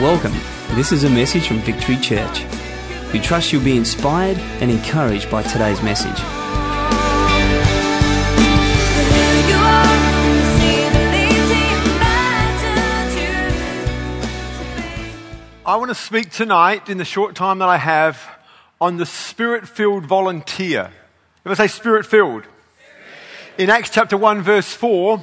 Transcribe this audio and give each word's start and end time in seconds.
Welcome. 0.00 0.32
This 0.76 0.92
is 0.92 1.04
a 1.04 1.10
message 1.10 1.46
from 1.46 1.58
Victory 1.58 1.98
Church. 1.98 2.42
We 3.12 3.20
trust 3.20 3.52
you'll 3.52 3.62
be 3.62 3.76
inspired 3.76 4.38
and 4.38 4.70
encouraged 4.70 5.30
by 5.30 5.42
today's 5.42 5.82
message. 5.82 6.18
I 15.66 15.76
want 15.76 15.90
to 15.90 15.94
speak 15.94 16.30
tonight, 16.30 16.88
in 16.88 16.96
the 16.96 17.04
short 17.04 17.34
time 17.34 17.58
that 17.58 17.68
I 17.68 17.76
have, 17.76 18.26
on 18.80 18.96
the 18.96 19.04
spirit 19.04 19.68
filled 19.68 20.06
volunteer. 20.06 20.92
If 21.44 21.50
I 21.50 21.54
say 21.54 21.66
spirit 21.66 22.06
filled, 22.06 22.44
in 23.58 23.68
Acts 23.68 23.90
chapter 23.90 24.16
1, 24.16 24.40
verse 24.40 24.72
4, 24.72 25.20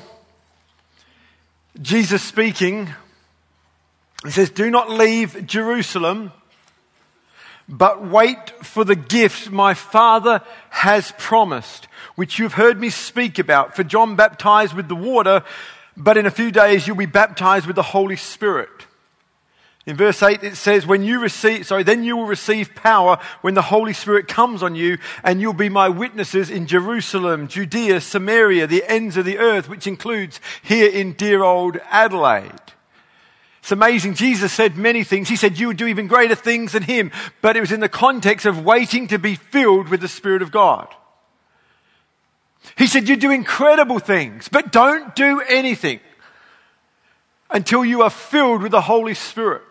Jesus 1.82 2.22
speaking, 2.22 2.90
he 4.28 4.34
says, 4.34 4.50
Do 4.50 4.70
not 4.70 4.90
leave 4.90 5.46
Jerusalem, 5.46 6.32
but 7.70 8.06
wait 8.06 8.50
for 8.64 8.84
the 8.84 8.96
gift 8.96 9.52
my 9.52 9.74
Father 9.74 10.42
has 10.70 11.14
promised, 11.18 11.88
which 12.16 12.40
you've 12.40 12.54
heard 12.54 12.80
me 12.80 12.90
speak 12.90 13.40
about. 13.40 13.76
For 13.76 13.84
John 13.84 14.16
baptized 14.16 14.74
with 14.74 14.88
the 14.88 14.96
water, 14.96 15.44
but 15.96 16.18
in 16.18 16.26
a 16.26 16.32
few 16.32 16.52
days 16.52 16.88
you'll 16.88 16.96
be 16.96 17.06
baptized 17.06 17.68
with 17.68 17.76
the 17.76 17.84
Holy 17.84 18.16
Spirit. 18.16 18.70
In 19.86 19.96
verse 19.96 20.22
8 20.22 20.44
it 20.44 20.56
says, 20.56 20.86
when 20.86 21.04
you 21.04 21.20
receive, 21.20 21.66
sorry, 21.66 21.84
then 21.84 22.04
you 22.04 22.18
will 22.18 22.26
receive 22.26 22.76
power 22.76 23.20
when 23.40 23.54
the 23.54 23.62
Holy 23.62 23.94
Spirit 23.94 24.28
comes 24.28 24.62
on 24.62 24.76
you 24.76 24.98
and 25.24 25.40
you'll 25.40 25.54
be 25.54 25.70
my 25.70 25.88
witnesses 25.88 26.50
in 26.50 26.68
Jerusalem, 26.68 27.48
Judea, 27.48 28.02
Samaria, 28.02 28.68
the 28.68 28.84
ends 28.86 29.16
of 29.16 29.24
the 29.24 29.38
earth, 29.38 29.70
which 29.70 29.88
includes 29.88 30.42
here 30.62 30.90
in 30.90 31.14
dear 31.14 31.42
old 31.42 31.78
Adelaide. 31.90 32.74
It's 33.68 33.74
amazing. 33.74 34.14
Jesus 34.14 34.54
said 34.54 34.78
many 34.78 35.04
things. 35.04 35.28
He 35.28 35.36
said 35.36 35.60
you 35.60 35.68
would 35.68 35.76
do 35.76 35.88
even 35.88 36.08
greater 36.08 36.36
things 36.36 36.72
than 36.72 36.84
him, 36.84 37.12
but 37.42 37.58
it 37.58 37.60
was 37.60 37.74
in 37.74 37.82
the 37.82 37.90
context 37.90 38.46
of 38.46 38.64
waiting 38.64 39.10
to 39.10 39.20
be 39.20 39.36
filled 39.36 39.90
with 39.90 40.00
the 40.00 40.08
Spirit 40.08 40.42
of 40.42 40.54
God. 40.54 40.88
He 42.78 42.88
said 42.88 43.10
you 43.10 43.18
do 43.18 43.30
incredible 43.30 44.00
things, 44.00 44.48
but 44.48 44.72
don't 44.72 45.14
do 45.18 45.42
anything 45.42 46.00
until 47.50 47.84
you 47.84 48.04
are 48.04 48.10
filled 48.10 48.62
with 48.62 48.72
the 48.72 48.80
Holy 48.80 49.14
Spirit. 49.14 49.64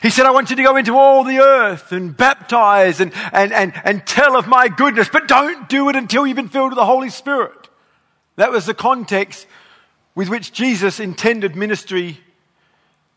He 0.00 0.10
said, 0.10 0.24
I 0.24 0.30
want 0.30 0.50
you 0.50 0.54
to 0.54 0.62
go 0.62 0.76
into 0.76 0.96
all 0.96 1.24
the 1.24 1.40
earth 1.40 1.90
and 1.90 2.16
baptize 2.16 3.00
and, 3.00 3.12
and, 3.32 3.52
and, 3.52 3.72
and 3.84 4.06
tell 4.06 4.36
of 4.36 4.46
my 4.46 4.68
goodness, 4.68 5.08
but 5.08 5.26
don't 5.26 5.68
do 5.68 5.88
it 5.88 5.96
until 5.96 6.24
you've 6.24 6.36
been 6.36 6.48
filled 6.48 6.70
with 6.70 6.78
the 6.78 6.86
Holy 6.86 7.10
Spirit. 7.10 7.68
That 8.36 8.52
was 8.52 8.66
the 8.66 8.74
context 8.74 9.48
with 10.14 10.28
which 10.28 10.52
Jesus 10.52 11.00
intended 11.00 11.56
ministry 11.56 12.20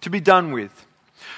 to 0.01 0.09
be 0.09 0.19
done 0.19 0.51
with. 0.51 0.85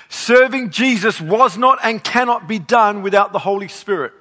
Serving 0.10 0.70
Jesus 0.70 1.20
was 1.20 1.58
not 1.58 1.80
and 1.84 2.04
cannot 2.04 2.48
be 2.48 2.60
done 2.60 3.02
without 3.02 3.34
the 3.34 3.40
Holy 3.40 3.68
Spirit. 3.68 4.14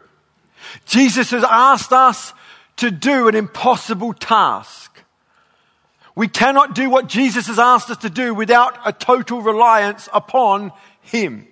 Jesus 0.86 1.30
has 1.30 1.44
asked 1.44 1.92
us 1.92 2.32
to 2.76 2.90
do 2.90 3.28
an 3.28 3.34
impossible 3.34 4.14
task. 4.14 5.02
We 6.14 6.28
cannot 6.28 6.74
do 6.74 6.90
what 6.90 7.08
Jesus 7.08 7.46
has 7.46 7.58
asked 7.58 7.90
us 7.90 7.98
to 7.98 8.10
do 8.10 8.34
without 8.34 8.78
a 8.84 8.92
total 8.92 9.40
reliance 9.40 10.08
upon 10.12 10.72
him. 11.00 11.46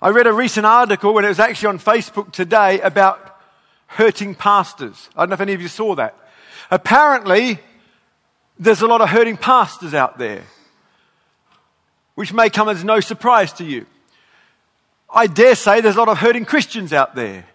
I 0.00 0.10
read 0.10 0.26
a 0.26 0.32
recent 0.32 0.66
article, 0.66 1.16
and 1.16 1.24
it 1.24 1.28
was 1.28 1.38
actually 1.38 1.68
on 1.68 1.78
Facebook 1.78 2.32
today, 2.32 2.80
about 2.80 3.38
hurting 3.86 4.34
pastors. 4.34 5.08
I 5.14 5.22
don't 5.22 5.30
know 5.30 5.34
if 5.34 5.40
any 5.40 5.52
of 5.52 5.62
you 5.62 5.68
saw 5.68 5.94
that. 5.94 6.16
Apparently, 6.70 7.60
there's 8.58 8.82
a 8.82 8.86
lot 8.86 9.00
of 9.00 9.08
hurting 9.10 9.36
pastors 9.36 9.94
out 9.94 10.18
there, 10.18 10.42
which 12.14 12.32
may 12.32 12.50
come 12.50 12.68
as 12.68 12.84
no 12.84 13.00
surprise 13.00 13.52
to 13.54 13.64
you. 13.64 13.86
I 15.10 15.26
dare 15.26 15.54
say 15.54 15.80
there's 15.80 15.96
a 15.96 15.98
lot 15.98 16.08
of 16.08 16.18
hurting 16.18 16.44
Christians 16.44 16.92
out 16.92 17.14
there. 17.14 17.46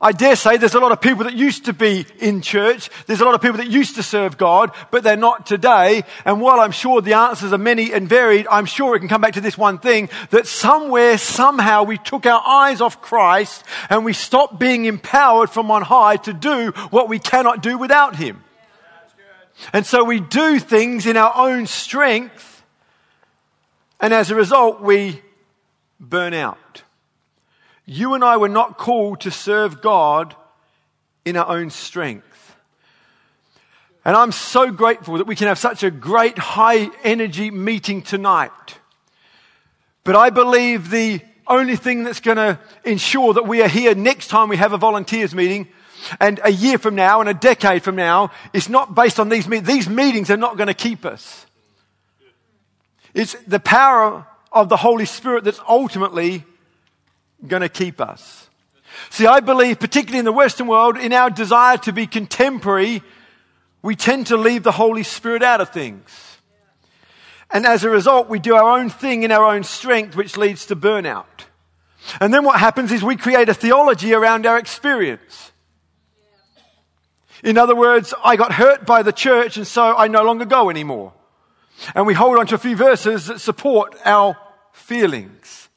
I 0.00 0.12
dare 0.12 0.36
say 0.36 0.58
there's 0.58 0.74
a 0.74 0.80
lot 0.80 0.92
of 0.92 1.00
people 1.00 1.24
that 1.24 1.34
used 1.34 1.64
to 1.64 1.72
be 1.72 2.04
in 2.18 2.42
church. 2.42 2.90
There's 3.06 3.22
a 3.22 3.24
lot 3.24 3.34
of 3.34 3.40
people 3.40 3.56
that 3.58 3.68
used 3.68 3.94
to 3.94 4.02
serve 4.02 4.36
God, 4.36 4.70
but 4.90 5.02
they're 5.02 5.16
not 5.16 5.46
today. 5.46 6.02
And 6.26 6.42
while 6.42 6.60
I'm 6.60 6.72
sure 6.72 7.00
the 7.00 7.14
answers 7.14 7.54
are 7.54 7.58
many 7.58 7.90
and 7.90 8.06
varied, 8.06 8.46
I'm 8.50 8.66
sure 8.66 8.94
it 8.94 8.98
can 8.98 9.08
come 9.08 9.22
back 9.22 9.32
to 9.34 9.40
this 9.40 9.56
one 9.56 9.78
thing 9.78 10.10
that 10.28 10.46
somewhere, 10.46 11.16
somehow 11.16 11.84
we 11.84 11.96
took 11.96 12.26
our 12.26 12.42
eyes 12.46 12.82
off 12.82 13.00
Christ 13.00 13.64
and 13.88 14.04
we 14.04 14.12
stopped 14.12 14.58
being 14.58 14.84
empowered 14.84 15.48
from 15.48 15.70
on 15.70 15.80
high 15.80 16.16
to 16.16 16.34
do 16.34 16.72
what 16.90 17.08
we 17.08 17.18
cannot 17.18 17.62
do 17.62 17.78
without 17.78 18.16
Him. 18.16 18.44
And 19.72 19.86
so 19.86 20.04
we 20.04 20.20
do 20.20 20.58
things 20.58 21.06
in 21.06 21.16
our 21.16 21.32
own 21.34 21.66
strength. 21.66 22.53
And 24.00 24.12
as 24.12 24.30
a 24.30 24.34
result, 24.34 24.80
we 24.80 25.22
burn 26.00 26.34
out. 26.34 26.82
You 27.86 28.14
and 28.14 28.24
I 28.24 28.36
were 28.36 28.48
not 28.48 28.78
called 28.78 29.20
to 29.22 29.30
serve 29.30 29.82
God 29.82 30.34
in 31.24 31.36
our 31.36 31.48
own 31.48 31.70
strength. 31.70 32.56
And 34.04 34.16
I'm 34.16 34.32
so 34.32 34.70
grateful 34.70 35.18
that 35.18 35.26
we 35.26 35.36
can 35.36 35.48
have 35.48 35.58
such 35.58 35.82
a 35.82 35.90
great 35.90 36.36
high 36.36 36.90
energy 37.02 37.50
meeting 37.50 38.02
tonight. 38.02 38.50
But 40.02 40.16
I 40.16 40.30
believe 40.30 40.90
the 40.90 41.20
only 41.46 41.76
thing 41.76 42.04
that's 42.04 42.20
going 42.20 42.36
to 42.36 42.58
ensure 42.84 43.34
that 43.34 43.46
we 43.46 43.62
are 43.62 43.68
here 43.68 43.94
next 43.94 44.28
time 44.28 44.48
we 44.48 44.56
have 44.58 44.72
a 44.72 44.78
volunteers 44.78 45.34
meeting 45.34 45.68
and 46.20 46.40
a 46.44 46.50
year 46.50 46.76
from 46.78 46.94
now 46.94 47.20
and 47.20 47.28
a 47.28 47.34
decade 47.34 47.82
from 47.82 47.96
now 47.96 48.30
is 48.52 48.68
not 48.68 48.94
based 48.94 49.18
on 49.18 49.30
these 49.30 49.48
meetings. 49.48 49.68
These 49.68 49.88
meetings 49.88 50.30
are 50.30 50.36
not 50.36 50.56
going 50.56 50.66
to 50.68 50.74
keep 50.74 51.06
us. 51.06 51.43
It's 53.14 53.34
the 53.46 53.60
power 53.60 54.26
of 54.52 54.68
the 54.68 54.76
Holy 54.76 55.04
Spirit 55.04 55.44
that's 55.44 55.60
ultimately 55.68 56.44
going 57.46 57.62
to 57.62 57.68
keep 57.68 58.00
us. 58.00 58.48
See, 59.10 59.26
I 59.26 59.40
believe, 59.40 59.80
particularly 59.80 60.18
in 60.18 60.24
the 60.24 60.32
Western 60.32 60.66
world, 60.66 60.98
in 60.98 61.12
our 61.12 61.30
desire 61.30 61.78
to 61.78 61.92
be 61.92 62.06
contemporary, 62.06 63.02
we 63.82 63.96
tend 63.96 64.28
to 64.28 64.36
leave 64.36 64.62
the 64.62 64.72
Holy 64.72 65.02
Spirit 65.02 65.42
out 65.42 65.60
of 65.60 65.70
things. 65.70 66.38
And 67.50 67.66
as 67.66 67.84
a 67.84 67.90
result, 67.90 68.28
we 68.28 68.38
do 68.38 68.54
our 68.54 68.78
own 68.78 68.90
thing 68.90 69.22
in 69.22 69.30
our 69.30 69.44
own 69.44 69.62
strength, 69.62 70.16
which 70.16 70.36
leads 70.36 70.66
to 70.66 70.76
burnout. 70.76 71.24
And 72.20 72.32
then 72.32 72.44
what 72.44 72.58
happens 72.58 72.92
is 72.92 73.02
we 73.02 73.16
create 73.16 73.48
a 73.48 73.54
theology 73.54 74.12
around 74.12 74.46
our 74.46 74.58
experience. 74.58 75.52
In 77.42 77.58
other 77.58 77.76
words, 77.76 78.14
I 78.24 78.36
got 78.36 78.52
hurt 78.52 78.86
by 78.86 79.02
the 79.02 79.12
church 79.12 79.56
and 79.56 79.66
so 79.66 79.94
I 79.96 80.08
no 80.08 80.22
longer 80.22 80.44
go 80.44 80.70
anymore. 80.70 81.12
And 81.94 82.06
we 82.06 82.14
hold 82.14 82.38
on 82.38 82.46
to 82.48 82.54
a 82.54 82.58
few 82.58 82.76
verses 82.76 83.26
that 83.26 83.40
support 83.40 83.94
our 84.04 84.36
feelings. 84.72 85.68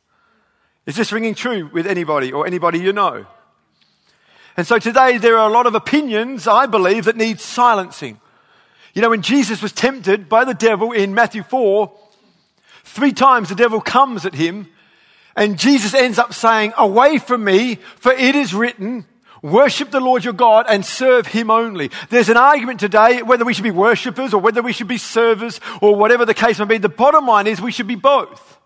Is 0.86 0.96
this 0.96 1.12
ringing 1.12 1.36
true 1.36 1.70
with 1.74 1.86
anybody 1.86 2.32
or 2.32 2.48
anybody 2.48 2.80
you 2.80 2.94
know? 2.94 3.26
And 4.56 4.66
so 4.66 4.80
today 4.80 5.18
there 5.18 5.38
are 5.38 5.50
a 5.50 5.54
lot 5.54 5.68
of 5.68 5.76
opinions, 5.76 6.48
I 6.48 6.66
believe, 6.66 7.06
that 7.06 7.16
need 7.16 7.40
silencing. 7.40 8.20
You 8.94 9.02
know, 9.02 9.10
when 9.10 9.22
Jesus 9.22 9.62
was 9.62 9.72
tempted 9.72 10.28
by 10.28 10.46
the 10.46 10.54
devil 10.54 10.92
in 10.92 11.14
Matthew 11.14 11.44
4, 11.44 11.92
three 12.84 13.12
times 13.12 13.50
the 13.50 13.56
devil 13.56 13.82
comes 13.82 14.26
at 14.26 14.34
him 14.34 14.70
and 15.36 15.60
Jesus 15.60 15.94
ends 15.94 16.18
up 16.18 16.34
saying, 16.34 16.74
away 16.78 17.20
from 17.20 17.44
me, 17.44 17.76
for 17.76 18.12
it 18.12 18.36
is 18.36 18.56
written, 18.56 19.06
worship 19.52 19.92
the 19.92 20.00
Lord 20.00 20.24
your 20.24 20.34
God 20.34 20.66
and 20.70 20.86
serve 20.86 21.28
him 21.28 21.50
only. 21.50 21.92
There's 22.10 22.30
an 22.30 22.38
argument 22.38 22.80
today 22.80 23.22
whether 23.22 23.46
we 23.46 23.54
should 23.54 23.64
be 23.64 23.72
worshippers 23.72 24.34
or 24.34 24.42
whether 24.42 24.62
we 24.62 24.74
should 24.74 24.88
be 24.88 24.98
servers 24.98 25.60
or 25.82 25.96
whatever 25.96 26.26
the 26.26 26.34
case 26.34 26.60
may 26.60 26.66
be. 26.66 26.78
The 26.78 26.90
bottom 26.90 27.26
line 27.26 27.48
is 27.48 27.62
we 27.62 27.72
should 27.72 27.88
be 27.88 27.96
both. 27.96 28.60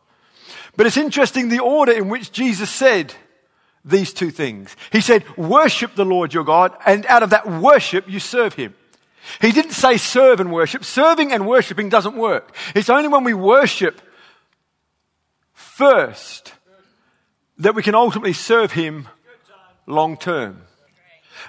But 0.76 0.86
it's 0.86 0.98
interesting 0.98 1.50
the 1.50 1.60
order 1.60 1.92
in 1.92 2.10
which 2.10 2.32
Jesus 2.32 2.70
said 2.70 3.14
these 3.84 4.14
two 4.14 4.32
things. 4.32 4.76
He 4.92 5.02
said, 5.02 5.26
worship 5.38 5.96
the 5.96 6.06
Lord 6.06 6.34
your 6.34 6.44
God, 6.44 6.74
and 6.86 7.06
out 7.08 7.24
of 7.24 7.32
that 7.32 7.50
worship, 7.50 8.10
you 8.10 8.20
serve 8.20 8.54
him. 8.54 8.76
He 9.40 9.52
didn't 9.52 9.72
say 9.72 9.98
serve 9.98 10.40
and 10.40 10.52
worship. 10.52 10.84
Serving 10.84 11.32
and 11.32 11.48
worshiping 11.48 11.90
doesn't 11.90 12.16
work. 12.16 12.56
It's 12.74 12.90
only 12.90 13.08
when 13.08 13.24
we 13.24 13.34
worship 13.34 14.02
first 15.54 16.54
that 17.58 17.76
we 17.76 17.84
can 17.84 17.96
ultimately 17.96 18.34
serve 18.34 18.72
him 18.72 19.08
long 19.86 20.18
term. 20.18 20.64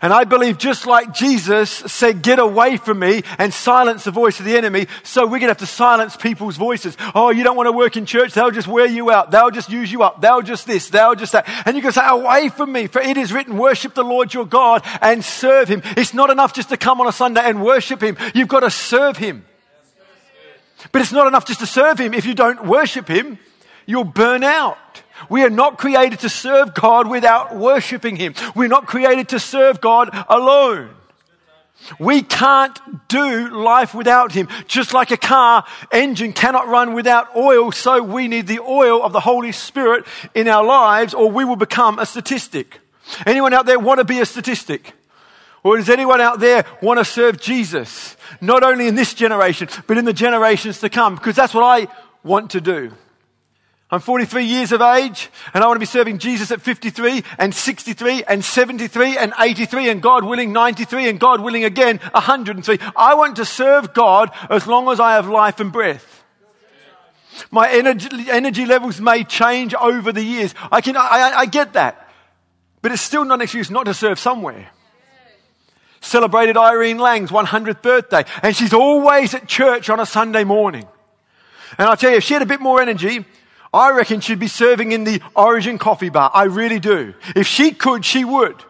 And 0.01 0.13
I 0.13 0.25
believe 0.25 0.59
just 0.59 0.87
like 0.87 1.13
Jesus 1.13 1.71
said, 1.71 2.23
get 2.23 2.39
away 2.39 2.77
from 2.77 2.99
me 2.99 3.23
and 3.39 3.53
silence 3.53 4.05
the 4.05 4.11
voice 4.11 4.41
of 4.41 4.47
the 4.47 4.57
enemy, 4.57 4.89
so 5.03 5.25
we're 5.25 5.39
going 5.39 5.43
to 5.43 5.49
have 5.49 5.59
to 5.59 5.67
silence 5.67 6.17
people's 6.17 6.57
voices. 6.57 6.97
Oh, 7.15 7.31
you 7.31 7.45
don't 7.45 7.57
want 7.57 7.69
to 7.69 7.73
work 7.73 7.97
in 7.97 8.07
church? 8.07 8.33
They'll 8.33 8.51
just 8.51 8.67
wear 8.67 8.87
you 8.87 9.11
out. 9.11 9.31
They'll 9.31 9.51
just 9.51 9.71
use 9.71 9.93
you 9.93 10.03
up. 10.03 10.21
They'll 10.21 10.43
just 10.43 10.67
this. 10.67 10.89
They'll 10.89 11.15
just 11.15 11.33
that. 11.33 11.49
And 11.67 11.77
you 11.77 11.83
can 11.83 11.93
say, 11.93 12.01
away 12.05 12.49
from 12.49 12.73
me, 12.73 12.87
for 12.87 13.01
it 13.01 13.17
is 13.17 13.33
written, 13.33 13.59
worship 13.59 13.95
the 13.95 14.03
Lord 14.03 14.33
your 14.33 14.47
God 14.47 14.83
and 15.01 15.25
serve 15.25 15.69
him. 15.69 15.83
It's 15.97 16.15
not 16.15 16.31
enough 16.31 16.53
just 16.55 16.71
to 16.71 16.77
come 16.77 17.01
on 17.01 17.07
a 17.07 17.13
Sunday 17.13 17.43
and 17.43 17.63
worship 17.63 18.03
him. 18.03 18.17
You've 18.35 18.49
got 18.49 18.61
to 18.61 18.71
serve 18.71 19.19
him. 19.19 19.45
But 20.91 21.03
it's 21.03 21.13
not 21.13 21.29
enough 21.29 21.47
just 21.47 21.61
to 21.61 21.67
serve 21.67 22.01
him. 22.01 22.13
If 22.13 22.27
you 22.27 22.35
don't 22.35 22.67
worship 22.67 23.07
him, 23.09 23.39
you'll 23.87 24.05
burn 24.05 24.43
out. 24.43 25.03
We 25.29 25.43
are 25.45 25.51
not 25.51 25.79
created 25.79 26.21
to 26.21 26.29
serve 26.29 26.75
God 26.75 27.09
without 27.09 27.57
worshiping 27.57 28.17
Him. 28.17 28.35
We're 28.55 28.69
not 28.69 28.87
created 28.87 29.29
to 29.31 29.39
serve 29.39 29.81
God 29.81 30.11
alone. 30.29 30.91
We 31.99 32.23
can't 32.23 32.79
do 33.09 33.49
life 33.49 33.95
without 33.95 34.33
Him. 34.33 34.49
Just 34.67 34.95
like 34.95 35.11
a 35.11 35.17
car 35.17 35.65
engine 35.91 36.33
cannot 36.33 36.69
run 36.69 36.95
without 36.95 37.35
oil, 37.37 37.73
so 37.73 38.03
we 38.03 38.29
need 38.29 38.47
the 38.47 38.61
oil 38.61 39.03
of 39.03 39.13
the 39.13 39.21
Holy 39.21 39.53
Spirit 39.53 40.05
in 40.35 40.49
our 40.49 40.65
lives 40.65 41.15
or 41.15 41.31
we 41.31 41.45
will 41.45 41.57
become 41.57 41.99
a 41.99 42.07
statistic. 42.07 42.81
Anyone 43.27 43.53
out 43.53 43.67
there 43.67 43.79
want 43.79 43.99
to 43.99 44.05
be 44.05 44.21
a 44.21 44.27
statistic? 44.27 44.93
Or 45.65 45.77
does 45.77 45.89
anyone 45.89 46.21
out 46.21 46.41
there 46.41 46.65
want 46.81 46.99
to 46.99 47.05
serve 47.05 47.41
Jesus? 47.41 48.17
Not 48.41 48.63
only 48.65 48.89
in 48.89 48.95
this 48.95 49.15
generation, 49.15 49.69
but 49.87 49.97
in 49.97 50.05
the 50.05 50.13
generations 50.13 50.81
to 50.81 50.89
come, 50.89 51.15
because 51.15 51.37
that's 51.37 51.55
what 51.55 51.63
I 51.65 51.87
want 52.25 52.51
to 52.53 52.61
do. 52.61 52.93
I'm 53.93 54.01
43 54.01 54.45
years 54.45 54.73
of 54.73 54.81
age 54.81 55.29
and 55.53 55.63
I 55.63 55.67
want 55.67 55.77
to 55.77 55.81
be 55.81 55.85
serving 55.85 56.17
Jesus 56.17 56.51
at 56.51 56.63
53 56.63 57.23
and 57.37 57.55
63 57.55 58.25
and 58.25 58.43
73 58.43 59.19
and 59.19 59.35
83 59.39 59.91
and 59.91 60.01
God 60.01 60.25
willing 60.25 60.51
93 60.51 61.11
and 61.11 61.21
God 61.21 61.43
willing 61.43 61.65
again 61.65 61.99
103. 61.99 62.79
I 62.97 63.13
want 63.13 63.37
to 63.37 63.45
serve 63.45 63.93
God 63.93 64.31
as 64.49 64.67
long 64.67 64.89
as 64.89 64.99
I 64.99 65.13
have 65.13 65.29
life 65.29 65.61
and 65.61 65.71
breath. 65.71 66.25
My 67.51 67.71
energy, 67.71 68.09
energy 68.31 68.65
levels 68.65 68.99
may 68.99 69.25
change 69.25 69.75
over 69.75 70.11
the 70.11 70.25
years. 70.25 70.55
I 70.71 70.81
can, 70.81 70.97
I, 70.97 71.33
I 71.37 71.47
get 71.47 71.75
that. 71.75 72.09
But 72.81 72.93
it's 72.93 73.03
still 73.03 73.27
not 73.27 73.35
an 73.35 73.41
excuse 73.43 73.71
not 73.71 73.85
to 73.85 73.93
serve 73.93 74.19
somewhere. 74.19 74.71
Celebrated 76.01 76.57
Irene 76.57 76.97
Lang's 76.99 77.31
100th 77.31 77.83
birthday 77.83 78.25
and 78.43 78.57
she's 78.57 78.73
always 78.73 79.35
at 79.35 79.47
church 79.47 79.91
on 79.91 80.01
a 80.01 80.07
Sunday 80.07 80.45
morning. 80.45 80.89
And 81.77 81.89
I'll 81.89 81.97
tell 81.99 82.11
you, 82.11 82.17
if 82.17 82.25
she 82.25 82.33
had 82.33 82.43
a 82.43 82.47
bit 82.47 82.63
more 82.63 82.81
energy, 82.81 83.27
I 83.73 83.91
reckon 83.93 84.21
she'd 84.21 84.39
be 84.39 84.49
serving 84.49 84.93
in 84.93 85.05
the 85.05 85.23
Origin 85.35 85.79
coffee 85.79 86.11
bar. 86.11 86.31
I 86.35 86.45
really 86.45 86.79
do. 86.79 87.15
If 87.35 87.47
she 87.47 87.73
could, 87.73 88.05
she 88.05 88.25
would. 88.25 88.63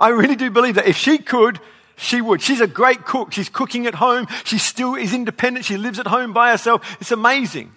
I 0.00 0.08
really 0.08 0.36
do 0.36 0.50
believe 0.50 0.74
that. 0.74 0.86
If 0.86 0.96
she 0.96 1.18
could, 1.18 1.60
she 1.96 2.20
would. 2.20 2.42
She's 2.42 2.60
a 2.60 2.66
great 2.66 3.04
cook. 3.04 3.32
She's 3.32 3.48
cooking 3.48 3.86
at 3.86 3.94
home. 3.94 4.26
She 4.44 4.58
still 4.58 4.94
is 4.94 5.14
independent. 5.14 5.64
She 5.64 5.76
lives 5.76 5.98
at 5.98 6.08
home 6.08 6.32
by 6.32 6.50
herself. 6.50 6.96
It's 7.00 7.12
amazing. 7.12 7.72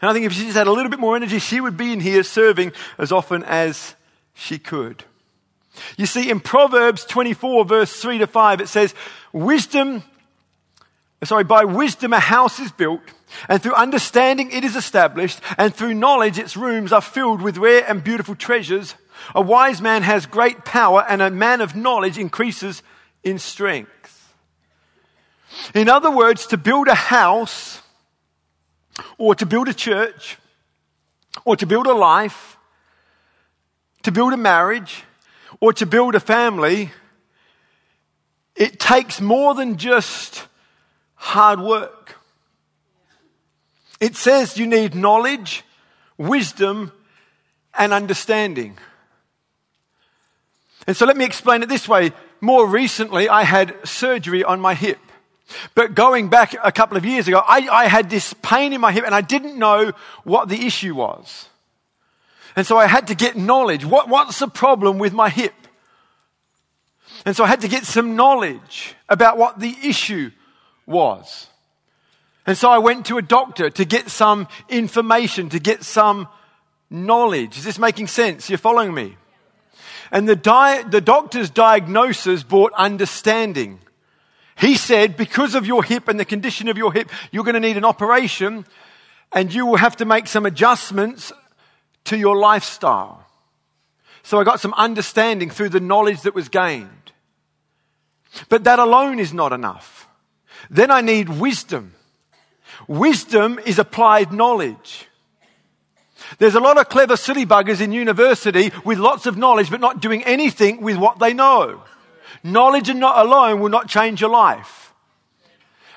And 0.00 0.10
I 0.10 0.12
think 0.12 0.26
if 0.26 0.32
she 0.32 0.44
just 0.44 0.56
had 0.56 0.66
a 0.66 0.72
little 0.72 0.90
bit 0.90 1.00
more 1.00 1.16
energy, 1.16 1.38
she 1.38 1.60
would 1.60 1.76
be 1.76 1.92
in 1.92 2.00
here 2.00 2.22
serving 2.22 2.72
as 2.98 3.10
often 3.10 3.42
as 3.44 3.94
she 4.34 4.58
could. 4.58 5.04
You 5.96 6.06
see, 6.06 6.30
in 6.30 6.40
Proverbs 6.40 7.04
24, 7.04 7.64
verse 7.64 8.00
3 8.00 8.18
to 8.18 8.26
5, 8.26 8.60
it 8.60 8.68
says, 8.68 8.94
Wisdom, 9.32 10.04
sorry, 11.24 11.44
by 11.44 11.64
wisdom 11.64 12.12
a 12.12 12.20
house 12.20 12.60
is 12.60 12.70
built 12.70 13.02
and 13.48 13.62
through 13.62 13.74
understanding 13.74 14.50
it 14.50 14.64
is 14.64 14.76
established, 14.76 15.40
and 15.58 15.74
through 15.74 15.94
knowledge 15.94 16.38
its 16.38 16.56
rooms 16.56 16.92
are 16.92 17.00
filled 17.00 17.42
with 17.42 17.58
rare 17.58 17.84
and 17.88 18.02
beautiful 18.04 18.34
treasures. 18.34 18.94
A 19.34 19.40
wise 19.40 19.80
man 19.80 20.02
has 20.02 20.26
great 20.26 20.64
power, 20.64 21.04
and 21.08 21.22
a 21.22 21.30
man 21.30 21.60
of 21.60 21.76
knowledge 21.76 22.18
increases 22.18 22.82
in 23.22 23.38
strength. 23.38 24.34
In 25.74 25.88
other 25.88 26.10
words, 26.10 26.46
to 26.48 26.56
build 26.56 26.88
a 26.88 26.94
house, 26.94 27.80
or 29.18 29.34
to 29.34 29.46
build 29.46 29.68
a 29.68 29.74
church, 29.74 30.38
or 31.44 31.56
to 31.56 31.66
build 31.66 31.86
a 31.86 31.94
life, 31.94 32.56
to 34.02 34.12
build 34.12 34.32
a 34.32 34.36
marriage, 34.36 35.04
or 35.60 35.72
to 35.72 35.86
build 35.86 36.14
a 36.14 36.20
family, 36.20 36.90
it 38.56 38.78
takes 38.78 39.20
more 39.20 39.54
than 39.54 39.76
just 39.76 40.46
hard 41.14 41.60
work. 41.60 42.16
It 44.04 44.16
says 44.16 44.58
you 44.58 44.66
need 44.66 44.94
knowledge, 44.94 45.64
wisdom, 46.18 46.92
and 47.72 47.90
understanding. 47.90 48.76
And 50.86 50.94
so 50.94 51.06
let 51.06 51.16
me 51.16 51.24
explain 51.24 51.62
it 51.62 51.70
this 51.70 51.88
way. 51.88 52.12
More 52.42 52.68
recently, 52.68 53.30
I 53.30 53.44
had 53.44 53.74
surgery 53.82 54.44
on 54.44 54.60
my 54.60 54.74
hip. 54.74 54.98
But 55.74 55.94
going 55.94 56.28
back 56.28 56.54
a 56.62 56.70
couple 56.70 56.98
of 56.98 57.06
years 57.06 57.28
ago, 57.28 57.42
I, 57.48 57.66
I, 57.66 57.86
had 57.86 58.10
this 58.10 58.34
pain 58.42 58.74
in 58.74 58.80
my 58.82 58.92
hip 58.92 59.04
and 59.06 59.14
I 59.14 59.22
didn't 59.22 59.58
know 59.58 59.92
what 60.22 60.50
the 60.50 60.66
issue 60.66 60.94
was. 60.94 61.48
And 62.56 62.66
so 62.66 62.76
I 62.76 62.86
had 62.86 63.06
to 63.06 63.14
get 63.14 63.36
knowledge. 63.36 63.86
What, 63.86 64.10
what's 64.10 64.38
the 64.38 64.48
problem 64.48 64.98
with 64.98 65.14
my 65.14 65.30
hip? 65.30 65.54
And 67.24 67.34
so 67.34 67.42
I 67.42 67.46
had 67.46 67.62
to 67.62 67.68
get 67.68 67.86
some 67.86 68.16
knowledge 68.16 68.96
about 69.08 69.38
what 69.38 69.60
the 69.60 69.74
issue 69.82 70.30
was. 70.84 71.46
And 72.46 72.56
so 72.58 72.70
I 72.70 72.78
went 72.78 73.06
to 73.06 73.18
a 73.18 73.22
doctor 73.22 73.70
to 73.70 73.84
get 73.84 74.10
some 74.10 74.48
information, 74.68 75.48
to 75.50 75.58
get 75.58 75.82
some 75.82 76.28
knowledge. 76.90 77.58
Is 77.58 77.64
this 77.64 77.78
making 77.78 78.08
sense? 78.08 78.48
You're 78.48 78.58
following 78.58 78.92
me? 78.92 79.16
And 80.10 80.28
the, 80.28 80.36
di- 80.36 80.82
the 80.82 81.00
doctor's 81.00 81.50
diagnosis 81.50 82.42
brought 82.42 82.72
understanding. 82.74 83.80
He 84.56 84.76
said, 84.76 85.16
because 85.16 85.54
of 85.54 85.66
your 85.66 85.82
hip 85.82 86.06
and 86.06 86.20
the 86.20 86.24
condition 86.24 86.68
of 86.68 86.78
your 86.78 86.92
hip, 86.92 87.10
you're 87.32 87.44
going 87.44 87.54
to 87.54 87.60
need 87.60 87.76
an 87.76 87.84
operation 87.84 88.66
and 89.32 89.52
you 89.52 89.66
will 89.66 89.78
have 89.78 89.96
to 89.96 90.04
make 90.04 90.26
some 90.26 90.46
adjustments 90.46 91.32
to 92.04 92.16
your 92.16 92.36
lifestyle. 92.36 93.26
So 94.22 94.38
I 94.38 94.44
got 94.44 94.60
some 94.60 94.74
understanding 94.74 95.50
through 95.50 95.70
the 95.70 95.80
knowledge 95.80 96.22
that 96.22 96.34
was 96.34 96.48
gained. 96.48 97.12
But 98.48 98.64
that 98.64 98.78
alone 98.78 99.18
is 99.18 99.32
not 99.34 99.52
enough. 99.52 100.08
Then 100.70 100.90
I 100.90 101.00
need 101.00 101.28
wisdom. 101.28 101.94
Wisdom 102.88 103.58
is 103.64 103.78
applied 103.78 104.32
knowledge. 104.32 105.08
There's 106.38 106.54
a 106.54 106.60
lot 106.60 106.78
of 106.78 106.88
clever 106.88 107.16
silly 107.16 107.46
buggers 107.46 107.80
in 107.80 107.92
university 107.92 108.72
with 108.84 108.98
lots 108.98 109.26
of 109.26 109.36
knowledge 109.36 109.70
but 109.70 109.80
not 109.80 110.00
doing 110.00 110.24
anything 110.24 110.80
with 110.80 110.96
what 110.96 111.18
they 111.18 111.34
know. 111.34 111.82
Knowledge 112.42 112.88
and 112.88 113.00
not 113.00 113.24
alone 113.24 113.60
will 113.60 113.70
not 113.70 113.88
change 113.88 114.20
your 114.20 114.30
life. 114.30 114.92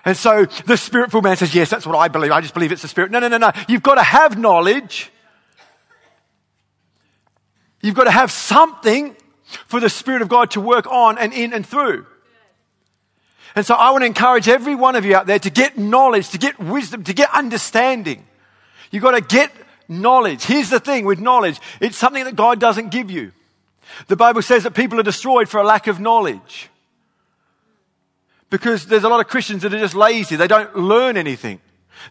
And 0.05 0.15
so 0.15 0.45
the 0.45 0.77
spiritful 0.77 1.21
man 1.21 1.35
says, 1.35 1.53
Yes, 1.53 1.69
that's 1.69 1.85
what 1.85 1.97
I 1.97 2.07
believe. 2.07 2.31
I 2.31 2.39
just 2.39 2.53
believe 2.53 2.71
it's 2.71 2.81
the 2.81 2.87
spirit. 2.87 3.11
No, 3.11 3.19
no, 3.19 3.27
no, 3.27 3.37
no. 3.37 3.51
You've 3.67 3.83
got 3.83 3.95
to 3.95 4.03
have 4.03 4.37
knowledge. 4.37 5.11
You've 7.81 7.95
got 7.95 8.05
to 8.05 8.11
have 8.11 8.31
something 8.31 9.15
for 9.65 9.79
the 9.79 9.89
Spirit 9.89 10.21
of 10.21 10.29
God 10.29 10.51
to 10.51 10.61
work 10.61 10.87
on 10.87 11.17
and 11.17 11.33
in 11.33 11.53
and 11.53 11.65
through. 11.65 12.05
And 13.57 13.65
so 13.65 13.73
I 13.73 13.89
want 13.89 14.03
to 14.03 14.05
encourage 14.05 14.47
every 14.47 14.75
one 14.75 14.95
of 14.95 15.03
you 15.03 15.15
out 15.15 15.25
there 15.25 15.39
to 15.39 15.49
get 15.49 15.79
knowledge, 15.79 16.29
to 16.29 16.37
get 16.37 16.59
wisdom, 16.59 17.03
to 17.05 17.11
get 17.11 17.33
understanding. 17.33 18.23
You've 18.91 19.01
got 19.01 19.15
to 19.15 19.21
get 19.21 19.51
knowledge. 19.89 20.43
Here's 20.43 20.69
the 20.69 20.79
thing 20.79 21.05
with 21.05 21.19
knowledge. 21.19 21.59
It's 21.81 21.97
something 21.97 22.23
that 22.25 22.35
God 22.35 22.59
doesn't 22.59 22.91
give 22.91 23.09
you. 23.09 23.31
The 24.09 24.15
Bible 24.15 24.43
says 24.43 24.61
that 24.61 24.75
people 24.75 24.99
are 24.99 25.03
destroyed 25.03 25.49
for 25.49 25.59
a 25.59 25.63
lack 25.63 25.87
of 25.87 25.99
knowledge. 25.99 26.69
Because 28.51 28.85
there's 28.85 29.03
a 29.03 29.09
lot 29.09 29.21
of 29.21 29.27
Christians 29.27 29.63
that 29.63 29.73
are 29.73 29.79
just 29.79 29.95
lazy. 29.95 30.35
They 30.35 30.47
don't 30.47 30.75
learn 30.75 31.17
anything. 31.17 31.59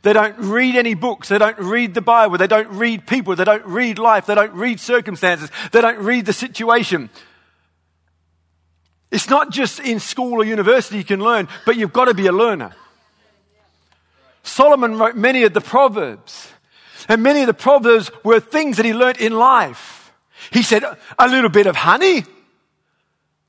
They 0.03 0.15
don't 0.15 0.37
read 0.39 0.75
any 0.75 0.95
books. 0.95 1.29
They 1.29 1.39
don't 1.39 1.61
read 1.61 1.95
the 1.95 2.01
Bible. 2.01 2.39
They 2.39 2.49
don't 2.49 2.71
read 2.71 3.07
people. 3.07 3.37
They 3.37 3.45
don't 3.45 3.65
read 3.65 4.01
life. 4.01 4.27
They 4.27 4.35
don't 4.35 4.53
read 4.53 4.81
circumstances. 4.81 5.53
They 5.71 5.81
don't 5.81 6.01
read 6.01 6.27
the 6.27 6.33
situation. 6.33 7.09
It's 9.17 9.31
not 9.31 9.49
just 9.49 9.81
in 9.81 9.99
school 9.99 10.35
or 10.35 10.45
university 10.45 10.99
you 10.99 11.05
can 11.05 11.21
learn, 11.21 11.49
but 11.65 11.77
you've 11.77 11.95
got 11.95 12.05
to 12.05 12.13
be 12.13 12.27
a 12.27 12.33
learner. 12.33 12.77
Solomon 14.43 14.99
wrote 14.99 15.17
many 15.17 15.45
of 15.45 15.55
the 15.55 15.63
Proverbs, 15.63 16.49
and 17.09 17.23
many 17.23 17.41
of 17.41 17.47
the 17.47 17.55
Proverbs 17.55 18.11
were 18.23 18.41
things 18.41 18.77
that 18.77 18.85
he 18.85 18.93
learnt 18.93 19.17
in 19.17 19.33
life. 19.33 20.13
He 20.53 20.63
said, 20.63 20.85
a 21.19 21.29
little 21.29 21.49
bit 21.49 21.67
of 21.67 21.77
honey 21.77 22.25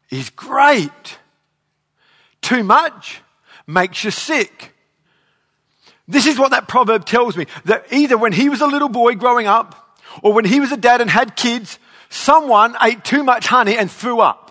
is 0.10 0.30
great. 0.30 1.18
Too 2.42 2.64
much 2.64 3.20
makes 3.68 4.06
you 4.06 4.12
sick. 4.12 4.74
This 6.08 6.28
is 6.28 6.40
what 6.40 6.52
that 6.52 6.70
proverb 6.70 7.04
tells 7.04 7.36
me 7.36 7.46
that 7.66 7.92
either 7.92 8.18
when 8.18 8.32
he 8.32 8.48
was 8.48 8.62
a 8.62 8.68
little 8.68 8.88
boy 8.88 9.16
growing 9.16 9.48
up, 9.48 10.00
or 10.24 10.32
when 10.32 10.46
he 10.46 10.62
was 10.62 10.72
a 10.72 10.78
dad 10.78 11.02
and 11.02 11.10
had 11.10 11.36
kids, 11.36 11.78
someone 12.08 12.78
ate 12.82 13.04
too 13.04 13.22
much 13.22 13.48
honey 13.48 13.78
and 13.78 13.92
threw 13.92 14.22
up. 14.22 14.47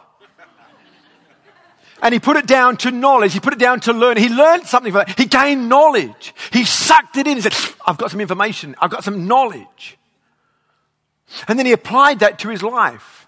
And 2.02 2.12
he 2.12 2.20
put 2.20 2.36
it 2.36 2.46
down 2.46 2.76
to 2.78 2.90
knowledge. 2.90 3.32
He 3.32 3.40
put 3.40 3.54
it 3.54 3.58
down 3.58 3.80
to 3.80 3.92
learn. 3.92 4.16
He 4.18 4.28
learned 4.28 4.66
something 4.66 4.92
from 4.92 5.02
it. 5.02 5.18
He 5.18 5.24
gained 5.24 5.68
knowledge. 5.68 6.34
He 6.52 6.64
sucked 6.64 7.16
it 7.16 7.26
in. 7.26 7.36
He 7.36 7.40
said, 7.40 7.54
I've 7.86 7.96
got 7.96 8.10
some 8.10 8.20
information. 8.20 8.74
I've 8.78 8.90
got 8.90 9.02
some 9.02 9.26
knowledge. 9.26 9.96
And 11.48 11.58
then 11.58 11.66
he 11.66 11.72
applied 11.72 12.18
that 12.20 12.38
to 12.40 12.48
his 12.48 12.62
life. 12.62 13.26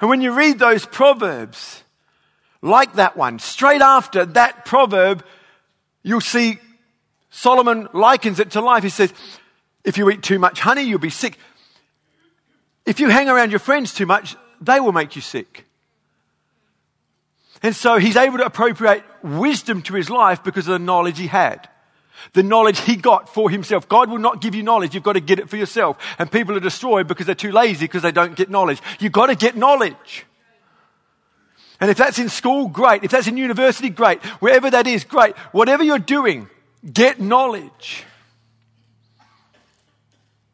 And 0.00 0.08
when 0.08 0.20
you 0.20 0.32
read 0.32 0.58
those 0.58 0.86
proverbs, 0.86 1.82
like 2.62 2.94
that 2.94 3.16
one, 3.16 3.38
straight 3.38 3.82
after 3.82 4.24
that 4.24 4.64
proverb, 4.64 5.24
you'll 6.02 6.20
see 6.20 6.58
Solomon 7.30 7.88
likens 7.92 8.40
it 8.40 8.52
to 8.52 8.62
life. 8.62 8.82
He 8.82 8.88
says, 8.88 9.12
if 9.84 9.98
you 9.98 10.08
eat 10.10 10.22
too 10.22 10.38
much 10.38 10.60
honey, 10.60 10.82
you'll 10.82 10.98
be 10.98 11.10
sick. 11.10 11.38
If 12.86 13.00
you 13.00 13.08
hang 13.10 13.28
around 13.28 13.50
your 13.50 13.60
friends 13.60 13.92
too 13.92 14.06
much, 14.06 14.34
they 14.60 14.80
will 14.80 14.92
make 14.92 15.14
you 15.14 15.22
sick. 15.22 15.65
And 17.66 17.74
so 17.74 17.98
he's 17.98 18.14
able 18.14 18.38
to 18.38 18.46
appropriate 18.46 19.02
wisdom 19.24 19.82
to 19.82 19.94
his 19.94 20.08
life 20.08 20.44
because 20.44 20.68
of 20.68 20.72
the 20.74 20.78
knowledge 20.78 21.18
he 21.18 21.26
had. 21.26 21.68
The 22.32 22.44
knowledge 22.44 22.78
he 22.78 22.94
got 22.94 23.28
for 23.28 23.50
himself. 23.50 23.88
God 23.88 24.08
will 24.08 24.20
not 24.20 24.40
give 24.40 24.54
you 24.54 24.62
knowledge. 24.62 24.94
You've 24.94 25.02
got 25.02 25.14
to 25.14 25.20
get 25.20 25.40
it 25.40 25.50
for 25.50 25.56
yourself. 25.56 25.98
And 26.20 26.30
people 26.30 26.56
are 26.56 26.60
destroyed 26.60 27.08
because 27.08 27.26
they're 27.26 27.34
too 27.34 27.50
lazy 27.50 27.86
because 27.86 28.02
they 28.02 28.12
don't 28.12 28.36
get 28.36 28.50
knowledge. 28.50 28.80
You've 29.00 29.10
got 29.10 29.26
to 29.26 29.34
get 29.34 29.56
knowledge. 29.56 30.26
And 31.80 31.90
if 31.90 31.96
that's 31.96 32.20
in 32.20 32.28
school, 32.28 32.68
great. 32.68 33.02
If 33.02 33.10
that's 33.10 33.26
in 33.26 33.36
university, 33.36 33.90
great. 33.90 34.24
Wherever 34.40 34.70
that 34.70 34.86
is, 34.86 35.02
great. 35.02 35.36
Whatever 35.50 35.82
you're 35.82 35.98
doing, 35.98 36.48
get 36.92 37.18
knowledge. 37.18 38.04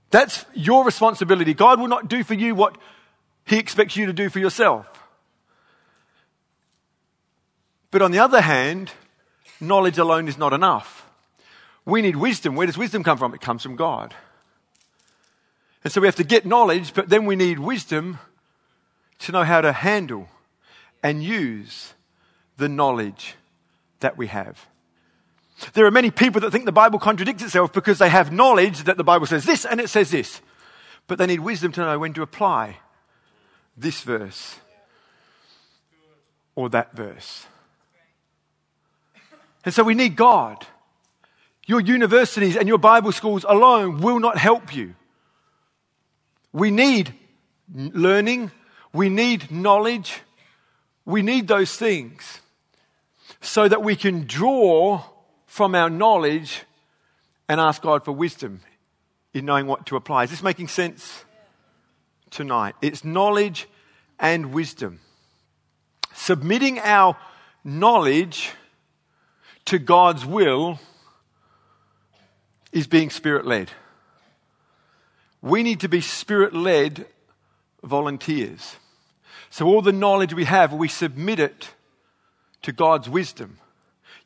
That's 0.09 0.47
your 0.55 0.83
responsibility. 0.83 1.53
God 1.53 1.79
will 1.79 1.89
not 1.89 2.09
do 2.09 2.25
for 2.25 2.33
you 2.33 2.55
what 2.55 2.79
He 3.45 3.59
expects 3.59 3.99
you 3.99 4.07
to 4.07 4.15
do 4.15 4.31
for 4.31 4.39
yourself. 4.39 4.89
But 7.93 8.03
on 8.03 8.11
the 8.11 8.19
other 8.19 8.41
hand, 8.41 8.91
knowledge 9.61 9.99
alone 9.99 10.27
is 10.27 10.37
not 10.37 10.53
enough. 10.53 11.07
We 11.85 12.03
need 12.03 12.17
wisdom. 12.17 12.57
Where 12.57 12.67
does 12.67 12.79
wisdom 12.79 13.05
come 13.05 13.19
from? 13.19 13.35
It 13.35 13.41
comes 13.41 13.63
from 13.63 13.77
God. 13.77 14.15
And 15.85 15.93
so 15.93 16.01
we 16.01 16.07
have 16.07 16.17
to 16.17 16.25
get 16.25 16.47
knowledge, 16.47 16.95
but 16.95 17.09
then 17.09 17.27
we 17.27 17.37
need 17.37 17.59
wisdom 17.59 18.19
to 19.21 19.33
know 19.33 19.45
how 19.45 19.61
to 19.61 19.73
handle 19.73 20.29
and 21.03 21.23
use 21.23 21.93
the 22.57 22.69
knowledge 22.69 23.35
that 24.01 24.17
we 24.17 24.29
have. 24.29 24.67
There 25.75 25.85
are 25.85 25.91
many 25.91 26.11
people 26.11 26.41
that 26.41 26.51
think 26.51 26.65
the 26.65 26.73
Bible 26.73 26.99
contradicts 26.99 27.43
itself 27.43 27.73
because 27.73 27.99
they 27.99 28.09
have 28.09 28.33
knowledge 28.33 28.85
that 28.85 28.97
the 28.97 29.05
Bible 29.05 29.27
says 29.27 29.45
this 29.45 29.65
and 29.65 29.81
it 29.81 29.89
says 29.91 30.11
this. 30.11 30.41
But 31.09 31.19
they 31.19 31.27
need 31.27 31.41
wisdom 31.41 31.73
to 31.73 31.81
know 31.81 31.99
when 31.99 32.15
to 32.15 32.23
apply 32.23 32.79
this 33.77 34.01
verse 34.01 34.57
or 36.55 36.71
that 36.71 36.97
verse. 36.97 37.47
And 39.65 39.73
so 39.73 39.83
we 39.85 39.95
need 39.95 40.17
God. 40.17 40.67
Your 41.67 41.81
universities 41.81 42.57
and 42.57 42.67
your 42.67 42.79
Bible 42.79 43.13
schools 43.13 43.45
alone 43.49 44.01
will 44.01 44.19
not 44.19 44.37
help 44.37 44.75
you. 44.75 44.95
We 46.53 46.71
need 46.71 47.15
learning, 47.73 48.51
we 48.93 49.09
need 49.09 49.51
knowledge, 49.51 50.21
we 51.05 51.23
need 51.23 51.49
those 51.49 51.77
things 51.77 52.41
so 53.41 53.69
that 53.69 53.83
we 53.83 53.97
can 53.97 54.27
draw 54.27 55.03
from 55.47 55.75
our 55.75 55.89
knowledge 55.89 56.63
and 57.49 57.61
ask 57.61 57.83
God 57.83 58.05
for 58.05 58.13
wisdom 58.13 58.61
in 59.35 59.45
knowing 59.45 59.67
what 59.67 59.87
to 59.87 59.97
apply. 59.97 60.25
Is 60.25 60.31
this 60.31 60.43
making 60.43 60.69
sense 60.69 61.25
tonight? 62.31 62.75
It's 62.83 63.05
knowledge 63.05 63.69
and 64.19 64.53
wisdom. 64.53 65.01
Submitting 66.15 66.79
our 66.79 67.17
knowledge 67.65 68.53
to 69.67 69.79
God's 69.79 70.25
will 70.25 70.79
is 72.73 72.87
being 72.87 73.11
spirit 73.11 73.47
led. 73.47 73.71
We 75.41 75.63
need 75.63 75.81
to 75.81 75.89
be 75.89 76.01
spirit 76.01 76.55
led 76.55 77.07
volunteers. 77.83 78.77
So, 79.51 79.67
all 79.67 79.83
the 79.83 79.93
knowledge 79.93 80.33
we 80.33 80.45
have, 80.45 80.73
we 80.73 80.89
submit 80.89 81.39
it 81.39 81.71
to 82.63 82.73
God's 82.73 83.09
wisdom. 83.09 83.59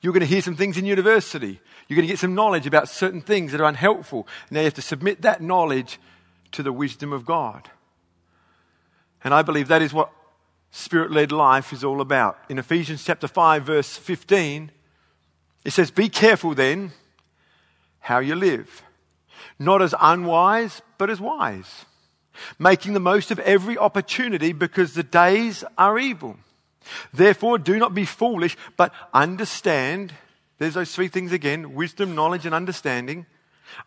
You're 0.01 0.13
going 0.13 0.21
to 0.21 0.27
hear 0.27 0.43
some 0.43 0.57
things 0.57 0.77
in 0.77 0.87
university. 0.87 1.61
You're 1.89 1.97
going 1.97 2.07
to 2.07 2.13
get 2.13 2.19
some 2.19 2.35
knowledge 2.35 2.67
about 2.67 2.89
certain 2.89 3.21
things 3.21 3.53
that 3.53 3.61
are 3.61 3.69
unhelpful. 3.69 4.29
Now 4.51 4.61
you 4.61 4.65
have 4.65 4.75
to 4.75 4.83
submit 4.83 5.23
that 5.23 5.41
knowledge 5.41 5.99
to 6.53 6.63
the 6.63 6.73
wisdom 6.73 7.13
of 7.13 7.25
God. 7.25 7.71
And 9.25 9.35
I 9.35 9.43
believe 9.43 9.69
that 9.69 9.83
is 9.83 9.93
what 9.93 10.13
spirit 10.71 11.11
led 11.11 11.33
life 11.33 11.73
is 11.73 11.83
all 11.83 12.01
about. 12.01 12.39
In 12.49 12.59
Ephesians 12.59 13.05
chapter 13.05 13.27
5, 13.27 13.65
verse 13.65 13.97
15, 13.97 14.71
it 15.67 15.73
says, 15.73 15.91
Be 15.91 16.09
careful 16.09 16.55
then 16.55 16.93
how 18.01 18.21
you 18.21 18.35
live, 18.35 18.83
not 19.59 19.83
as 19.83 19.95
unwise, 20.01 20.81
but 20.97 21.11
as 21.11 21.21
wise 21.21 21.85
making 22.59 22.93
the 22.93 23.01
most 23.01 23.31
of 23.31 23.39
every 23.41 23.79
opportunity 23.79 24.53
because 24.53 24.95
the 24.95 25.03
days 25.03 25.65
are 25.77 25.99
evil. 25.99 26.37
Therefore, 27.13 27.59
do 27.59 27.79
not 27.79 27.95
be 27.95 28.05
foolish, 28.05 28.57
but 28.77 28.93
understand. 29.13 30.13
There's 30.59 30.75
those 30.75 30.95
three 30.95 31.09
things 31.09 31.33
again 31.33 31.75
wisdom, 31.75 32.15
knowledge, 32.15 32.47
and 32.47 32.55
understanding. 32.55 33.27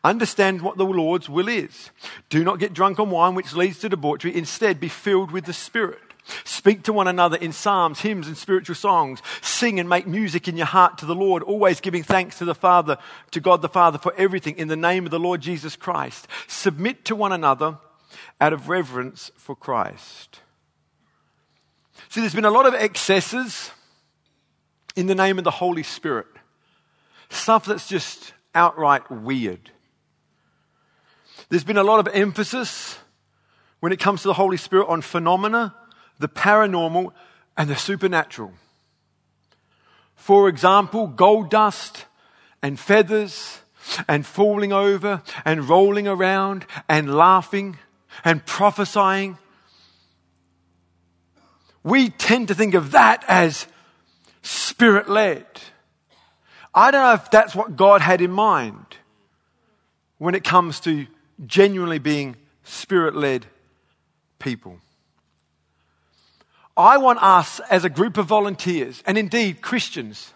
Understand 0.03 0.61
what 0.61 0.77
the 0.77 0.85
Lord's 0.85 1.29
will 1.29 1.47
is. 1.47 1.91
Do 2.29 2.43
not 2.43 2.59
get 2.59 2.73
drunk 2.73 2.99
on 2.99 3.09
wine, 3.09 3.35
which 3.35 3.53
leads 3.53 3.79
to 3.79 3.89
debauchery. 3.89 4.35
Instead, 4.35 4.79
be 4.79 4.89
filled 4.89 5.31
with 5.31 5.45
the 5.45 5.53
Spirit. 5.53 5.99
Speak 6.43 6.83
to 6.83 6.93
one 6.93 7.07
another 7.07 7.37
in 7.37 7.51
psalms, 7.51 8.01
hymns, 8.01 8.27
and 8.27 8.37
spiritual 8.37 8.75
songs. 8.75 9.21
Sing 9.41 9.79
and 9.79 9.89
make 9.89 10.07
music 10.07 10.47
in 10.47 10.57
your 10.57 10.65
heart 10.65 10.97
to 10.99 11.05
the 11.05 11.15
Lord, 11.15 11.43
always 11.43 11.81
giving 11.81 12.03
thanks 12.03 12.37
to 12.39 12.45
the 12.45 12.55
Father, 12.55 12.97
to 13.31 13.39
God 13.39 13.61
the 13.61 13.69
Father 13.69 13.97
for 13.97 14.13
everything 14.17 14.57
in 14.57 14.67
the 14.67 14.75
name 14.75 15.05
of 15.05 15.11
the 15.11 15.19
Lord 15.19 15.41
Jesus 15.41 15.75
Christ. 15.75 16.27
Submit 16.47 17.05
to 17.05 17.15
one 17.15 17.31
another 17.31 17.77
out 18.41 18.53
of 18.53 18.69
reverence 18.69 19.31
for 19.35 19.55
Christ. 19.55 20.39
See, 22.09 22.21
there's 22.21 22.35
been 22.35 22.45
a 22.45 22.51
lot 22.51 22.65
of 22.65 22.73
excesses 22.73 23.71
in 24.95 25.07
the 25.07 25.15
name 25.15 25.37
of 25.37 25.43
the 25.43 25.51
Holy 25.51 25.83
Spirit. 25.83 26.27
Stuff 27.29 27.65
that's 27.65 27.87
just 27.87 28.33
outright 28.55 29.09
weird. 29.11 29.71
There's 31.49 31.63
been 31.63 31.77
a 31.77 31.83
lot 31.83 31.99
of 31.99 32.13
emphasis 32.13 32.99
when 33.79 33.91
it 33.91 33.99
comes 33.99 34.21
to 34.23 34.27
the 34.27 34.33
Holy 34.33 34.57
Spirit 34.57 34.87
on 34.87 35.01
phenomena, 35.01 35.75
the 36.19 36.27
paranormal, 36.27 37.13
and 37.57 37.69
the 37.69 37.75
supernatural. 37.75 38.53
For 40.15 40.47
example, 40.47 41.07
gold 41.07 41.49
dust 41.49 42.05
and 42.61 42.79
feathers 42.79 43.59
and 44.07 44.25
falling 44.25 44.71
over 44.71 45.23
and 45.45 45.67
rolling 45.67 46.07
around 46.07 46.65
and 46.87 47.13
laughing 47.13 47.77
and 48.23 48.45
prophesying, 48.45 49.37
we 51.83 52.09
tend 52.09 52.49
to 52.49 52.55
think 52.55 52.73
of 52.73 52.91
that 52.91 53.23
as 53.27 53.65
spirit 54.41 55.09
led. 55.09 55.45
I 56.73 56.91
don't 56.91 57.01
know 57.01 57.13
if 57.13 57.31
that's 57.31 57.55
what 57.55 57.75
God 57.75 58.01
had 58.01 58.21
in 58.21 58.31
mind 58.31 58.97
when 60.17 60.35
it 60.35 60.43
comes 60.43 60.79
to 60.81 61.07
genuinely 61.45 61.99
being 61.99 62.35
spirit 62.63 63.15
led 63.15 63.45
people. 64.37 64.79
I 66.79 66.95
want 66.95 67.21
us 67.21 67.59
as 67.69 67.83
a 67.83 67.89
group 67.89 68.17
of 68.17 68.25
volunteers, 68.25 69.03
and 69.05 69.17
indeed 69.17 69.61
Christians, 69.61 70.33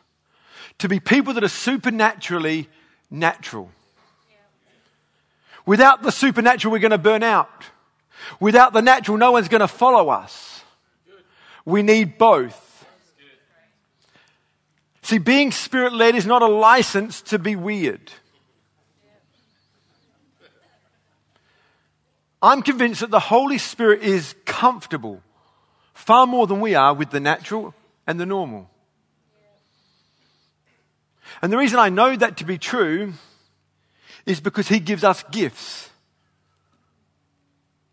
to 0.79 0.89
be 0.89 1.00
people 1.00 1.33
that 1.35 1.43
are 1.43 1.47
supernaturally 1.47 2.67
natural. 3.09 3.71
Without 5.65 6.03
the 6.03 6.12
supernatural, 6.12 6.73
we're 6.73 6.79
going 6.79 6.91
to 6.91 6.97
burn 6.97 7.23
out. 7.23 7.63
Without 8.41 8.73
the 8.73 8.81
natural, 8.81 9.17
no 9.17 9.31
one's 9.31 9.47
going 9.47 9.62
to 9.62 9.69
follow 9.69 10.09
us. 10.09 10.62
We 11.63 11.81
need 11.81 12.17
both. 12.17 12.85
See, 15.01 15.19
being 15.19 15.53
spirit 15.53 15.93
led 15.93 16.13
is 16.13 16.25
not 16.25 16.41
a 16.41 16.47
license 16.47 17.21
to 17.21 17.39
be 17.39 17.55
weird. 17.55 18.12
I'm 22.41 22.62
convinced 22.62 23.00
that 23.00 23.12
the 23.12 23.21
Holy 23.21 23.57
Spirit 23.57 24.03
is 24.03 24.35
comfortable 24.43 25.21
far 25.93 26.27
more 26.27 26.47
than 26.47 26.59
we 26.59 26.75
are 26.75 26.93
with 26.93 27.12
the 27.12 27.19
natural 27.19 27.73
and 28.05 28.19
the 28.19 28.25
normal. 28.25 28.69
And 31.41 31.51
the 31.51 31.57
reason 31.57 31.79
I 31.79 31.89
know 31.89 32.15
that 32.15 32.38
to 32.38 32.45
be 32.45 32.57
true 32.57 33.13
is 34.25 34.39
because 34.39 34.67
He 34.67 34.79
gives 34.79 35.03
us 35.03 35.23
gifts. 35.31 35.89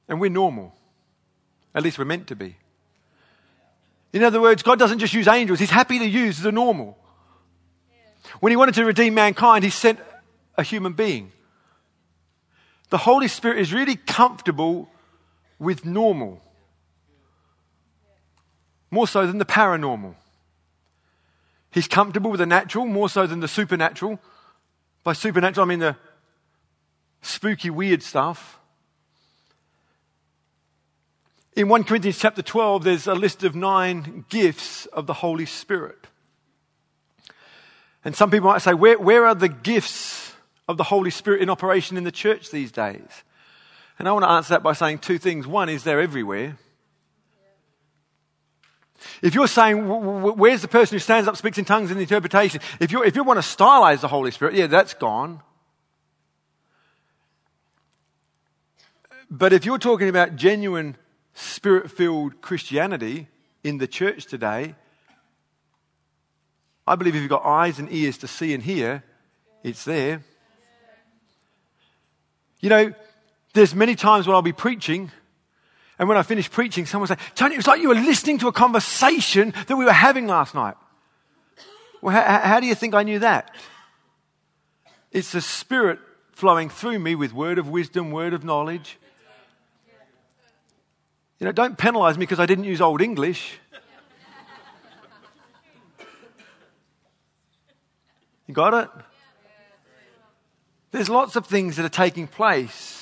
And 0.08 0.20
we're 0.20 0.30
normal. 0.30 0.74
At 1.74 1.82
least 1.82 1.98
we're 1.98 2.04
meant 2.04 2.26
to 2.28 2.36
be. 2.36 2.56
In 4.12 4.24
other 4.24 4.40
words, 4.40 4.62
God 4.62 4.78
doesn't 4.78 4.98
just 4.98 5.14
use 5.14 5.28
angels, 5.28 5.58
He's 5.58 5.70
happy 5.70 5.98
to 5.98 6.06
use 6.06 6.40
the 6.40 6.52
normal. 6.52 6.98
When 8.40 8.52
He 8.52 8.56
wanted 8.56 8.74
to 8.76 8.84
redeem 8.84 9.14
mankind, 9.14 9.64
He 9.64 9.70
sent 9.70 9.98
a 10.56 10.62
human 10.62 10.92
being. 10.92 11.32
The 12.90 12.98
Holy 12.98 13.28
Spirit 13.28 13.58
is 13.58 13.72
really 13.72 13.96
comfortable 13.96 14.88
with 15.58 15.84
normal, 15.84 16.42
more 18.90 19.06
so 19.06 19.26
than 19.26 19.38
the 19.38 19.44
paranormal. 19.44 20.14
He's 21.72 21.86
comfortable 21.86 22.30
with 22.30 22.40
the 22.40 22.46
natural 22.46 22.86
more 22.86 23.08
so 23.08 23.26
than 23.26 23.40
the 23.40 23.48
supernatural. 23.48 24.20
By 25.04 25.12
supernatural, 25.12 25.66
I 25.66 25.68
mean 25.68 25.78
the 25.78 25.96
spooky, 27.22 27.70
weird 27.70 28.02
stuff. 28.02 28.58
In 31.54 31.68
1 31.68 31.84
Corinthians 31.84 32.18
chapter 32.18 32.42
12, 32.42 32.84
there's 32.84 33.06
a 33.06 33.14
list 33.14 33.44
of 33.44 33.54
nine 33.54 34.24
gifts 34.28 34.86
of 34.86 35.06
the 35.06 35.14
Holy 35.14 35.46
Spirit. 35.46 36.06
And 38.04 38.16
some 38.16 38.30
people 38.30 38.48
might 38.48 38.62
say, 38.62 38.72
where, 38.72 38.98
where 38.98 39.26
are 39.26 39.34
the 39.34 39.48
gifts 39.48 40.32
of 40.68 40.76
the 40.76 40.84
Holy 40.84 41.10
Spirit 41.10 41.42
in 41.42 41.50
operation 41.50 41.96
in 41.96 42.04
the 42.04 42.12
church 42.12 42.50
these 42.50 42.72
days? 42.72 43.24
And 43.98 44.08
I 44.08 44.12
want 44.12 44.24
to 44.24 44.30
answer 44.30 44.54
that 44.54 44.62
by 44.62 44.72
saying 44.72 44.98
two 45.00 45.18
things. 45.18 45.46
One 45.46 45.68
is 45.68 45.84
they're 45.84 46.00
everywhere. 46.00 46.56
If 49.22 49.34
you're 49.34 49.48
saying, 49.48 49.86
where's 50.36 50.62
the 50.62 50.68
person 50.68 50.94
who 50.94 50.98
stands 51.00 51.28
up, 51.28 51.36
speaks 51.36 51.58
in 51.58 51.64
tongues, 51.64 51.90
and 51.90 51.98
the 51.98 52.02
interpretation? 52.02 52.60
If, 52.80 52.92
you 52.92 53.02
if 53.02 53.16
you 53.16 53.24
want 53.24 53.42
to 53.42 53.46
stylize 53.46 54.00
the 54.00 54.08
Holy 54.08 54.30
Spirit, 54.30 54.54
yeah, 54.54 54.66
that's 54.66 54.94
gone. 54.94 55.42
But 59.30 59.52
if 59.52 59.64
you're 59.64 59.78
talking 59.78 60.08
about 60.08 60.36
genuine 60.36 60.96
spirit 61.34 61.90
filled 61.90 62.40
Christianity, 62.40 63.28
in 63.62 63.78
the 63.78 63.86
church 63.86 64.26
today. 64.26 64.74
I 66.86 66.96
believe 66.96 67.14
if 67.14 67.20
you've 67.20 67.30
got 67.30 67.44
eyes 67.44 67.78
and 67.78 67.92
ears 67.92 68.18
to 68.18 68.28
see 68.28 68.54
and 68.54 68.62
hear, 68.62 69.04
it's 69.62 69.84
there. 69.84 70.22
You 72.60 72.68
know, 72.68 72.92
there's 73.54 73.74
many 73.74 73.94
times 73.94 74.26
when 74.26 74.34
I'll 74.34 74.42
be 74.42 74.52
preaching, 74.52 75.10
and 76.00 76.08
when 76.08 76.16
I 76.16 76.22
finished 76.22 76.50
preaching, 76.50 76.86
someone 76.86 77.08
said, 77.08 77.18
Tony, 77.34 77.54
it 77.54 77.58
was 77.58 77.66
like 77.66 77.82
you 77.82 77.88
were 77.88 77.94
listening 77.94 78.38
to 78.38 78.48
a 78.48 78.52
conversation 78.52 79.52
that 79.66 79.76
we 79.76 79.84
were 79.84 79.92
having 79.92 80.26
last 80.26 80.54
night. 80.54 80.74
Well, 82.00 82.14
how, 82.14 82.38
how 82.38 82.58
do 82.58 82.66
you 82.66 82.74
think 82.74 82.94
I 82.94 83.02
knew 83.02 83.18
that? 83.18 83.54
It's 85.12 85.32
the 85.32 85.42
Spirit 85.42 85.98
flowing 86.32 86.70
through 86.70 87.00
me 87.00 87.16
with 87.16 87.34
word 87.34 87.58
of 87.58 87.68
wisdom, 87.68 88.12
word 88.12 88.32
of 88.32 88.44
knowledge. 88.44 88.98
You 91.38 91.44
know, 91.44 91.52
don't 91.52 91.76
penalize 91.76 92.16
me 92.16 92.24
because 92.24 92.40
I 92.40 92.46
didn't 92.46 92.64
use 92.64 92.80
Old 92.80 93.02
English. 93.02 93.58
You 98.46 98.54
got 98.54 98.72
it? 98.72 98.88
There's 100.92 101.10
lots 101.10 101.36
of 101.36 101.44
things 101.44 101.76
that 101.76 101.84
are 101.84 101.90
taking 101.90 102.26
place 102.26 102.99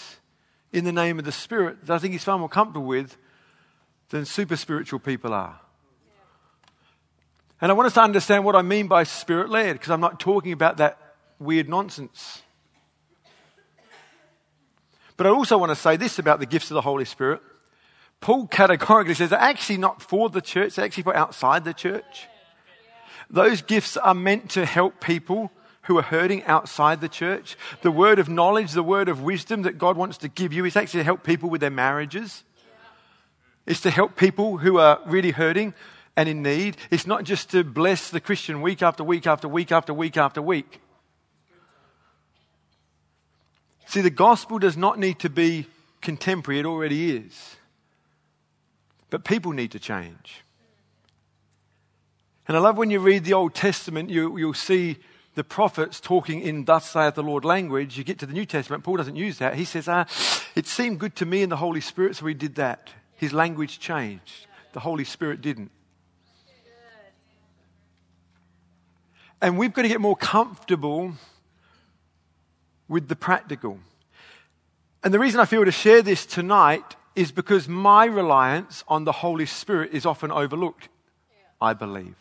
in 0.73 0.85
the 0.85 0.93
name 0.93 1.19
of 1.19 1.25
the 1.25 1.33
Spirit 1.33 1.87
that 1.87 1.95
I 1.95 1.99
think 1.99 2.13
he's 2.13 2.25
far 2.25 2.39
more 2.39 2.49
comfortable 2.49 2.87
with 2.87 3.17
than 4.11 4.25
super 4.25 4.57
spiritual 4.57 4.99
people 4.99 5.33
are. 5.33 5.61
And 7.61 7.73
I 7.73 7.75
want 7.75 7.87
us 7.87 7.95
to 7.95 8.03
understand 8.03 8.45
what 8.45 8.55
I 8.55 8.63
mean 8.63 8.87
by 8.87 9.03
spirit 9.03 9.51
led, 9.51 9.73
because 9.73 9.91
I'm 9.91 10.01
not 10.01 10.21
talking 10.21 10.53
about 10.53 10.77
that 10.77 10.99
weird 11.39 11.69
nonsense. 11.69 12.43
But 15.17 15.27
I 15.27 15.31
also 15.31 15.59
want 15.59 15.71
to 15.71 15.77
say 15.77 15.97
this 15.97 16.21
about 16.21 16.39
the 16.39 16.47
gifts 16.47 16.71
of 16.71 16.77
the 16.77 16.83
Holy 16.83 17.05
Spirit. 17.05 17.41
Paul 18.21 18.47
categorically 18.47 19.15
says 19.15 19.31
they're 19.31 19.39
actually 19.39 19.79
not 19.79 20.01
for 20.01 20.29
the 20.29 20.41
church, 20.41 20.77
they're 20.77 20.85
actually 20.85 21.03
for 21.03 21.17
outside 21.17 21.65
the 21.65 21.75
church. 21.75 22.29
Those 23.29 23.61
gifts 23.61 23.97
are 23.97 24.15
meant 24.15 24.51
to 24.51 24.65
help 24.65 25.01
people 25.01 25.51
who 25.89 25.97
are 25.97 26.03
hurting 26.03 26.45
outside 26.45 27.01
the 27.01 27.09
church. 27.09 27.57
The 27.81 27.91
word 27.91 28.19
of 28.19 28.29
knowledge, 28.29 28.73
the 28.73 28.83
word 28.83 29.09
of 29.09 29.23
wisdom 29.23 29.63
that 29.63 29.79
God 29.79 29.97
wants 29.97 30.19
to 30.19 30.29
give 30.29 30.53
you 30.53 30.67
is 30.67 30.77
actually 30.77 31.01
to 31.01 31.05
help 31.05 31.25
people 31.25 31.49
with 31.49 31.63
their 31.63 31.71
marriages. 31.71 32.45
It's 33.67 33.81
to 33.81 33.91
help 33.91 34.15
people 34.15 34.59
who 34.59 34.79
are 34.79 35.01
really 35.07 35.31
hurting 35.31 35.73
and 36.15 36.29
in 36.29 36.43
need. 36.43 36.77
It's 36.91 37.07
not 37.07 37.25
just 37.25 37.51
to 37.53 37.65
bless 37.65 38.11
the 38.11 38.21
Christian 38.21 38.61
week 38.61 38.83
after 38.83 39.03
week 39.03 39.27
after 39.27 39.49
week 39.49 39.73
after 39.73 39.95
week 39.95 40.19
after 40.19 40.43
week. 40.43 40.83
See, 43.87 44.03
the 44.03 44.11
gospel 44.11 44.59
does 44.59 44.77
not 44.77 44.99
need 44.99 45.19
to 45.21 45.31
be 45.31 45.67
contemporary, 46.03 46.61
it 46.61 46.67
already 46.67 47.17
is. 47.17 47.57
But 49.09 49.25
people 49.25 49.53
need 49.53 49.71
to 49.71 49.79
change. 49.79 50.45
And 52.47 52.59
I 52.59 52.61
love 52.61 52.77
when 52.77 52.91
you 52.91 53.01
read 53.01 53.25
the 53.25 53.33
Old 53.33 53.55
Testament, 53.55 54.11
you, 54.11 54.37
you'll 54.37 54.53
see 54.53 54.99
the 55.39 55.45
prophets 55.45 56.01
talking 56.01 56.43
in 56.43 56.65
thus 56.65 56.91
saith 56.91 57.15
the 57.15 57.23
Lord 57.23 57.45
language, 57.45 57.97
you 57.97 58.03
get 58.03 58.19
to 58.19 58.27
the 58.27 58.33
New 58.33 58.45
Testament, 58.45 58.83
Paul 58.83 58.97
doesn't 58.97 59.15
use 59.15 59.39
that. 59.39 59.55
He 59.55 59.65
says, 59.65 59.87
ah, 59.87 60.05
it 60.57 60.67
seemed 60.67 60.99
good 60.99 61.15
to 61.17 61.27
me 61.27 61.43
in 61.43 61.49
the 61.49 61.57
Holy 61.57 61.81
Spirit, 61.81 62.17
so 62.17 62.27
he 62.27 62.35
did 62.35 62.57
that. 62.57 62.91
His 63.15 63.33
language 63.33 63.79
changed. 63.79 64.49
The 64.73 64.81
Holy 64.81 65.05
Spirit 65.05 65.41
didn't. 65.41 65.71
And 69.41 69.57
we've 69.57 69.73
got 69.73 69.83
to 69.83 69.89
get 69.89 70.01
more 70.01 70.17
comfortable 70.17 71.13
with 72.89 73.07
the 73.07 73.15
practical. 73.15 73.79
And 75.05 75.15
the 75.15 75.21
reason 75.21 75.39
I 75.39 75.45
feel 75.45 75.65
to 75.65 75.71
share 75.71 76.03
this 76.03 76.27
tonight 76.27 76.97
is 77.15 77.31
because 77.31 77.69
my 77.69 78.07
reliance 78.07 78.83
on 78.89 79.05
the 79.05 79.13
Holy 79.13 79.47
Spirit 79.47 79.93
is 79.93 80.05
often 80.05 80.33
overlooked, 80.33 80.89
I 81.61 81.75
believe. 81.75 82.17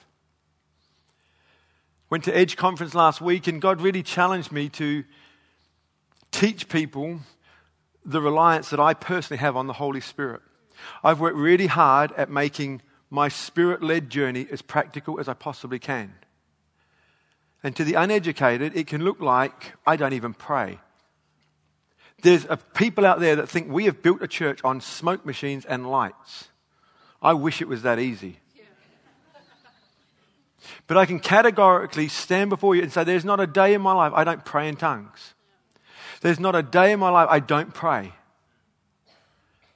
Went 2.09 2.23
to 2.23 2.35
Edge 2.35 2.55
conference 2.55 2.95
last 2.95 3.19
week, 3.19 3.47
and 3.47 3.61
God 3.61 3.81
really 3.81 4.03
challenged 4.03 4.51
me 4.51 4.69
to 4.69 5.03
teach 6.31 6.69
people 6.69 7.19
the 8.05 8.21
reliance 8.21 8.69
that 8.69 8.79
I 8.79 8.93
personally 8.93 9.39
have 9.39 9.57
on 9.57 9.67
the 9.67 9.73
Holy 9.73 9.99
Spirit. 9.99 10.41
I've 11.03 11.19
worked 11.19 11.35
really 11.35 11.67
hard 11.67 12.13
at 12.13 12.29
making 12.29 12.81
my 13.09 13.27
spirit 13.27 13.83
led 13.83 14.09
journey 14.09 14.47
as 14.49 14.61
practical 14.61 15.19
as 15.19 15.27
I 15.27 15.33
possibly 15.33 15.79
can. 15.79 16.13
And 17.63 17.75
to 17.75 17.83
the 17.83 17.95
uneducated, 17.95 18.75
it 18.77 18.87
can 18.87 19.03
look 19.03 19.19
like 19.19 19.73
I 19.85 19.97
don't 19.97 20.13
even 20.13 20.33
pray. 20.33 20.79
There's 22.21 22.45
people 22.73 23.05
out 23.05 23.19
there 23.19 23.35
that 23.35 23.49
think 23.49 23.69
we 23.69 23.85
have 23.85 24.01
built 24.01 24.21
a 24.21 24.27
church 24.27 24.63
on 24.63 24.79
smoke 24.79 25.25
machines 25.25 25.65
and 25.65 25.89
lights. 25.89 26.49
I 27.21 27.33
wish 27.33 27.61
it 27.61 27.67
was 27.67 27.81
that 27.81 27.99
easy. 27.99 28.39
But 30.87 30.97
I 30.97 31.05
can 31.05 31.19
categorically 31.19 32.07
stand 32.07 32.49
before 32.49 32.75
you 32.75 32.83
and 32.83 32.91
say, 32.91 33.03
There's 33.03 33.25
not 33.25 33.39
a 33.39 33.47
day 33.47 33.73
in 33.73 33.81
my 33.81 33.93
life 33.93 34.13
I 34.15 34.23
don't 34.23 34.43
pray 34.45 34.67
in 34.67 34.75
tongues. 34.75 35.33
There's 36.21 36.39
not 36.39 36.55
a 36.55 36.63
day 36.63 36.91
in 36.91 36.99
my 36.99 37.09
life 37.09 37.27
I 37.29 37.39
don't 37.39 37.73
pray. 37.73 38.13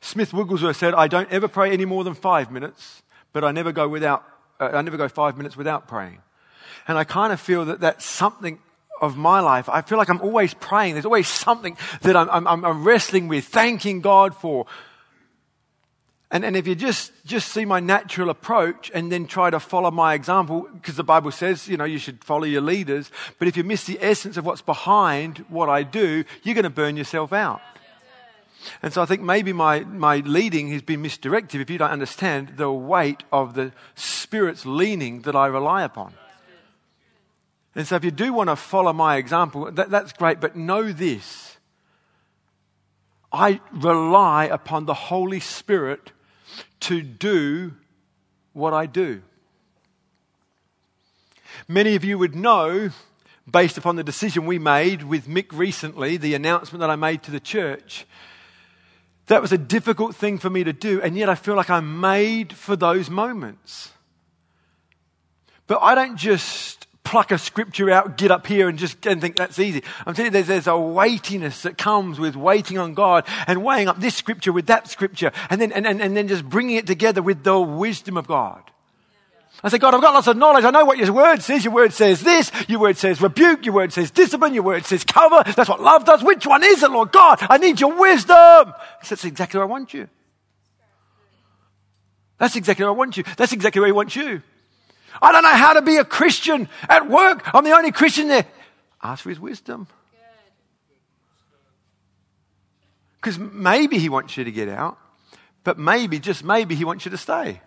Smith 0.01 0.33
Wigglesworth 0.33 0.77
said, 0.77 0.93
I 0.95 1.07
don't 1.07 1.31
ever 1.31 1.47
pray 1.47 1.71
any 1.71 1.85
more 1.85 2.03
than 2.03 2.15
five 2.15 2.51
minutes, 2.51 3.03
but 3.33 3.43
I 3.43 3.51
never 3.51 3.71
go 3.71 3.87
without, 3.87 4.23
uh, 4.59 4.69
I 4.73 4.81
never 4.81 4.97
go 4.97 5.07
five 5.07 5.37
minutes 5.37 5.55
without 5.55 5.87
praying. 5.87 6.19
And 6.87 6.97
I 6.97 7.03
kind 7.03 7.31
of 7.31 7.39
feel 7.39 7.65
that 7.65 7.79
that's 7.79 8.03
something 8.03 8.57
of 8.99 9.15
my 9.15 9.39
life. 9.39 9.69
I 9.69 9.81
feel 9.81 9.97
like 9.97 10.09
I'm 10.09 10.21
always 10.21 10.53
praying. 10.55 10.93
There's 10.93 11.05
always 11.05 11.27
something 11.27 11.77
that 12.01 12.15
I'm, 12.15 12.47
I'm, 12.47 12.65
I'm 12.65 12.83
wrestling 12.83 13.27
with, 13.27 13.45
thanking 13.45 14.01
God 14.01 14.35
for. 14.35 14.65
And, 16.33 16.45
and 16.45 16.55
if 16.55 16.65
you 16.65 16.75
just, 16.75 17.11
just 17.25 17.49
see 17.49 17.65
my 17.65 17.81
natural 17.81 18.29
approach 18.29 18.89
and 18.93 19.11
then 19.11 19.27
try 19.27 19.49
to 19.49 19.59
follow 19.59 19.91
my 19.91 20.13
example, 20.13 20.69
because 20.73 20.95
the 20.95 21.03
Bible 21.03 21.31
says, 21.31 21.67
you 21.67 21.75
know, 21.75 21.83
you 21.83 21.97
should 21.97 22.23
follow 22.23 22.45
your 22.45 22.61
leaders. 22.61 23.11
But 23.37 23.49
if 23.49 23.57
you 23.57 23.65
miss 23.65 23.83
the 23.83 23.99
essence 24.01 24.37
of 24.37 24.45
what's 24.45 24.61
behind 24.61 25.39
what 25.49 25.67
I 25.67 25.83
do, 25.83 26.23
you're 26.43 26.55
going 26.55 26.63
to 26.63 26.69
burn 26.69 26.95
yourself 26.95 27.33
out. 27.33 27.61
And 28.81 28.93
so 28.93 29.01
I 29.01 29.05
think 29.05 29.21
maybe 29.21 29.51
my, 29.51 29.81
my 29.81 30.17
leading 30.17 30.69
has 30.71 30.81
been 30.81 31.01
misdirected 31.01 31.59
if 31.59 31.69
you 31.69 31.77
don't 31.77 31.91
understand 31.91 32.53
the 32.55 32.71
weight 32.71 33.23
of 33.31 33.53
the 33.55 33.73
Spirit's 33.95 34.65
leaning 34.65 35.23
that 35.23 35.35
I 35.35 35.47
rely 35.47 35.83
upon. 35.83 36.13
And 37.75 37.85
so 37.85 37.95
if 37.95 38.05
you 38.05 38.11
do 38.11 38.31
want 38.31 38.49
to 38.49 38.55
follow 38.55 38.93
my 38.93 39.17
example, 39.17 39.69
that, 39.71 39.89
that's 39.89 40.13
great, 40.13 40.39
but 40.39 40.55
know 40.55 40.93
this. 40.93 41.57
I 43.33 43.59
rely 43.73 44.45
upon 44.45 44.85
the 44.85 44.93
Holy 44.93 45.39
Spirit 45.39 46.11
to 46.81 47.01
do 47.01 47.73
what 48.53 48.73
I 48.73 48.85
do. 48.85 49.21
Many 51.67 51.95
of 51.95 52.03
you 52.03 52.17
would 52.17 52.35
know, 52.35 52.89
based 53.49 53.77
upon 53.77 53.95
the 53.95 54.03
decision 54.03 54.45
we 54.45 54.59
made 54.59 55.03
with 55.03 55.27
Mick 55.27 55.47
recently, 55.51 56.17
the 56.17 56.33
announcement 56.33 56.81
that 56.81 56.89
I 56.89 56.95
made 56.95 57.23
to 57.23 57.31
the 57.31 57.39
church, 57.39 58.05
that 59.27 59.41
was 59.41 59.51
a 59.51 59.57
difficult 59.57 60.15
thing 60.15 60.37
for 60.37 60.49
me 60.49 60.63
to 60.63 60.73
do, 60.73 61.01
and 61.01 61.15
yet 61.15 61.29
I 61.29 61.35
feel 61.35 61.55
like 61.55 61.69
I'm 61.69 61.99
made 61.99 62.53
for 62.53 62.75
those 62.75 63.09
moments. 63.09 63.91
But 65.67 65.79
I 65.81 65.95
don't 65.95 66.17
just 66.17 66.87
pluck 67.03 67.31
a 67.31 67.37
scripture 67.37 67.89
out, 67.89 68.17
get 68.17 68.31
up 68.31 68.47
here 68.47 68.69
and 68.69 68.77
just 68.77 69.05
and 69.05 69.19
think 69.19 69.35
that's 69.35 69.59
easy. 69.59 69.83
I'm 70.05 70.13
telling 70.13 70.27
you, 70.27 70.31
there's, 70.31 70.47
there's 70.47 70.67
a 70.67 70.77
weightiness 70.77 71.63
that 71.63 71.77
comes 71.77 72.19
with 72.19 72.35
waiting 72.35 72.77
on 72.77 72.93
God 72.93 73.25
and 73.47 73.63
weighing 73.63 73.87
up 73.87 73.99
this 73.99 74.15
scripture 74.15 74.51
with 74.51 74.67
that 74.67 74.87
scripture 74.87 75.31
and 75.49 75.59
then, 75.59 75.71
and, 75.71 75.85
and, 75.87 76.01
and 76.01 76.15
then 76.15 76.27
just 76.27 76.45
bringing 76.45 76.77
it 76.77 76.87
together 76.87 77.21
with 77.21 77.43
the 77.43 77.59
wisdom 77.59 78.17
of 78.17 78.27
God. 78.27 78.61
I 79.63 79.69
say, 79.69 79.77
God, 79.77 79.93
I've 79.93 80.01
got 80.01 80.13
lots 80.13 80.27
of 80.27 80.37
knowledge. 80.37 80.65
I 80.65 80.71
know 80.71 80.85
what 80.85 80.97
your 80.97 81.13
word 81.13 81.43
says. 81.43 81.63
Your 81.63 81.73
word 81.73 81.93
says 81.93 82.21
this. 82.21 82.51
Your 82.67 82.79
word 82.79 82.97
says 82.97 83.21
rebuke. 83.21 83.63
Your 83.63 83.75
word 83.75 83.93
says 83.93 84.09
discipline. 84.09 84.55
Your 84.55 84.63
word 84.63 84.85
says 84.85 85.03
cover. 85.03 85.43
That's 85.55 85.69
what 85.69 85.81
love 85.81 86.03
does. 86.03 86.23
Which 86.23 86.47
one 86.47 86.63
is 86.63 86.81
it, 86.81 86.89
Lord 86.89 87.11
God? 87.11 87.37
I 87.41 87.57
need 87.57 87.79
your 87.79 87.95
wisdom. 87.95 88.73
That's 89.07 89.23
exactly 89.23 89.59
where 89.59 89.67
I 89.67 89.69
want 89.69 89.93
you. 89.93 90.07
That's 92.39 92.55
exactly 92.55 92.83
where 92.83 92.93
I 92.93 92.95
want 92.95 93.17
you. 93.17 93.23
That's 93.37 93.53
exactly 93.53 93.79
where 93.81 93.87
He 93.87 93.93
wants 93.93 94.15
you. 94.15 94.41
I 95.19 95.31
don't 95.31 95.43
know 95.43 95.55
how 95.55 95.73
to 95.73 95.81
be 95.81 95.97
a 95.97 96.05
Christian 96.05 96.69
at 96.87 97.09
work. 97.09 97.41
I'm 97.53 97.63
the 97.63 97.71
only 97.71 97.91
Christian 97.91 98.27
there. 98.27 98.45
Ask 99.01 99.23
for 99.23 99.29
his 99.29 99.39
wisdom. 99.39 99.87
Because 103.15 103.37
maybe 103.37 103.99
he 103.99 104.09
wants 104.09 104.35
you 104.35 104.43
to 104.43 104.51
get 104.51 104.67
out, 104.67 104.97
but 105.63 105.77
maybe, 105.77 106.19
just 106.19 106.43
maybe, 106.43 106.73
he 106.73 106.85
wants 106.85 107.05
you 107.05 107.11
to 107.11 107.17
stay. 107.17 107.61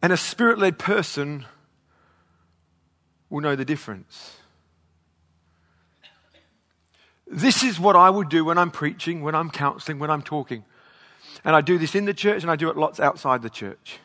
And 0.00 0.12
a 0.12 0.16
spirit 0.16 0.58
led 0.58 0.78
person 0.78 1.44
will 3.28 3.40
know 3.40 3.56
the 3.56 3.64
difference. 3.64 4.36
This 7.26 7.62
is 7.62 7.78
what 7.78 7.94
I 7.94 8.08
would 8.08 8.30
do 8.30 8.44
when 8.44 8.56
I'm 8.56 8.70
preaching, 8.70 9.22
when 9.22 9.34
I'm 9.34 9.50
counseling, 9.50 9.98
when 9.98 10.10
I'm 10.10 10.22
talking. 10.22 10.64
And 11.44 11.54
I 11.54 11.60
do 11.60 11.78
this 11.78 11.94
in 11.94 12.04
the 12.04 12.14
church 12.14 12.42
and 12.42 12.50
I 12.50 12.56
do 12.56 12.70
it 12.70 12.76
lots 12.76 13.00
outside 13.00 13.42
the 13.42 13.50
church. 13.50 13.98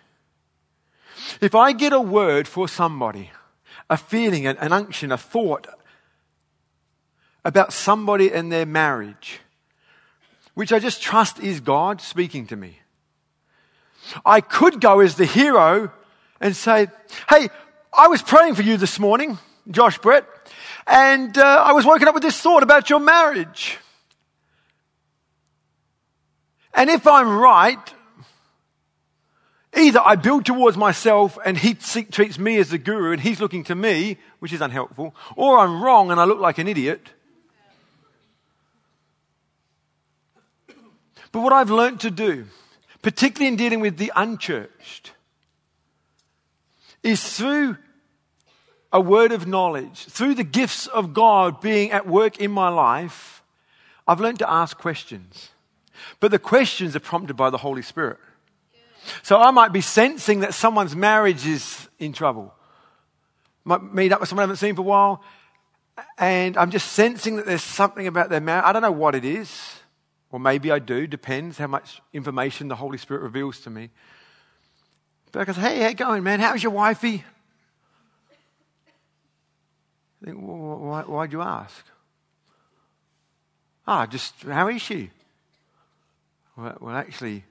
If 1.42 1.56
I 1.56 1.72
get 1.72 1.94
a 1.94 2.02
word 2.02 2.48
for 2.48 2.68
somebody, 2.68 3.32
a 3.90 3.98
feeling, 3.98 4.46
an, 4.48 4.58
unction, 4.72 5.12
a 5.12 5.18
thought 5.18 5.68
about 7.46 7.74
somebody 7.74 8.32
and 8.32 8.52
their 8.52 8.66
marriage, 8.66 9.40
which 10.54 10.72
I 10.72 10.80
just 10.80 11.02
trust 11.02 11.40
is 11.40 11.60
God 11.60 12.02
speaking 12.02 12.48
to 12.48 12.56
me. 12.56 12.80
I 14.26 14.42
could 14.42 14.82
go 14.82 15.00
as 15.00 15.16
the 15.16 15.26
hero 15.26 15.92
and 16.40 16.56
say, 16.56 16.88
Hey, 17.30 17.50
I 17.94 18.08
was 18.08 18.22
praying 18.22 18.56
for 18.56 18.62
you 18.62 18.78
this 18.78 19.00
morning, 19.00 19.38
Josh 19.70 19.98
Brett, 19.98 20.26
and 20.86 21.38
uh, 21.38 21.64
I 21.66 21.74
was 21.74 21.86
woken 21.86 22.08
up 22.08 22.14
with 22.14 22.24
this 22.24 22.40
thought 22.40 22.64
about 22.64 22.90
your 22.90 23.00
marriage. 23.00 23.78
And 26.74 26.90
if 26.90 27.06
I'm 27.06 27.38
right, 27.38 27.94
either 29.76 30.00
I 30.00 30.16
build 30.16 30.46
towards 30.46 30.76
myself 30.76 31.38
and 31.46 31.58
he 31.58 31.74
treats 31.76 32.40
me 32.40 32.58
as 32.58 32.70
the 32.70 32.78
guru 32.78 33.12
and 33.12 33.22
he's 33.22 33.40
looking 33.40 33.64
to 33.66 33.76
me, 33.76 34.18
which 34.40 34.54
is 34.54 34.62
unhelpful, 34.62 35.16
or 35.36 35.60
I'm 35.60 35.84
wrong 35.84 36.12
and 36.12 36.20
I 36.20 36.26
look 36.26 36.40
like 36.40 36.58
an 36.58 36.68
idiot. 36.68 37.10
But 41.32 41.42
what 41.42 41.54
I've 41.54 41.72
learned 41.72 42.00
to 42.02 42.12
do, 42.12 42.46
particularly 43.02 43.48
in 43.48 43.56
dealing 43.56 43.80
with 43.80 43.98
the 43.98 44.12
unchurched, 44.16 45.12
is 47.02 47.38
through 47.38 47.78
a 48.92 49.02
word 49.02 49.32
of 49.32 49.48
knowledge, 49.48 50.06
through 50.06 50.36
the 50.36 50.44
gifts 50.44 50.86
of 50.86 51.14
God 51.14 51.60
being 51.60 51.92
at 51.92 52.06
work 52.06 52.40
in 52.40 52.52
my 52.52 52.70
life, 52.70 53.44
I've 54.08 54.22
learned 54.22 54.40
to 54.40 54.50
ask 54.50 54.78
questions. 54.78 55.50
But 56.20 56.32
the 56.32 56.40
questions 56.40 56.96
are 56.96 57.00
prompted 57.00 57.36
by 57.36 57.50
the 57.50 57.58
Holy 57.58 57.82
Spirit. 57.82 58.18
So 59.22 59.38
I 59.38 59.52
might 59.52 59.74
be 59.74 59.82
sensing 59.82 60.42
that 60.42 60.54
someone's 60.54 60.96
marriage 60.96 61.46
is 61.46 61.90
in 62.00 62.14
trouble. 62.14 62.54
Might 63.66 63.84
meet 63.94 64.12
up 64.12 64.20
with 64.20 64.30
someone 64.30 64.44
I 64.44 64.46
haven't 64.46 64.58
seen 64.58 64.76
for 64.76 64.82
a 64.82 64.86
while, 64.86 65.24
and 66.18 66.58
I'm 66.58 66.72
just 66.72 66.94
sensing 66.94 67.38
that 67.38 67.46
there's 67.46 67.64
something 67.64 68.08
about 68.08 68.30
their 68.30 68.42
marriage. 68.42 68.66
I 68.66 68.74
don't 68.74 68.82
know 68.82 68.92
what 68.92 69.16
it 69.16 69.26
is, 69.26 69.80
or 70.32 70.40
maybe 70.40 70.72
I 70.72 70.80
do, 70.80 71.08
depends 71.08 71.58
how 71.58 71.68
much 71.68 72.02
information 72.12 72.68
the 72.68 72.76
Holy 72.76 72.98
Spirit 72.98 73.24
reveals 73.24 73.60
to 73.62 73.70
me. 73.70 73.90
But 75.32 75.42
I 75.42 75.46
go, 75.46 75.54
hey, 75.54 75.80
how 75.80 75.88
you 75.90 75.96
going, 75.96 76.24
man? 76.24 76.40
How's 76.40 76.62
your 76.62 76.72
wifey? 76.72 77.24
I 80.22 80.26
think, 80.26 80.38
well, 80.42 80.78
why, 80.80 81.02
why'd 81.02 81.32
you 81.34 81.42
ask? 81.42 81.86
Ah, 83.86 84.06
just, 84.06 84.34
how 84.44 84.70
is 84.70 84.82
she? 84.82 85.10
Well, 86.56 86.78
well, 86.80 86.96
actually, 86.96 87.44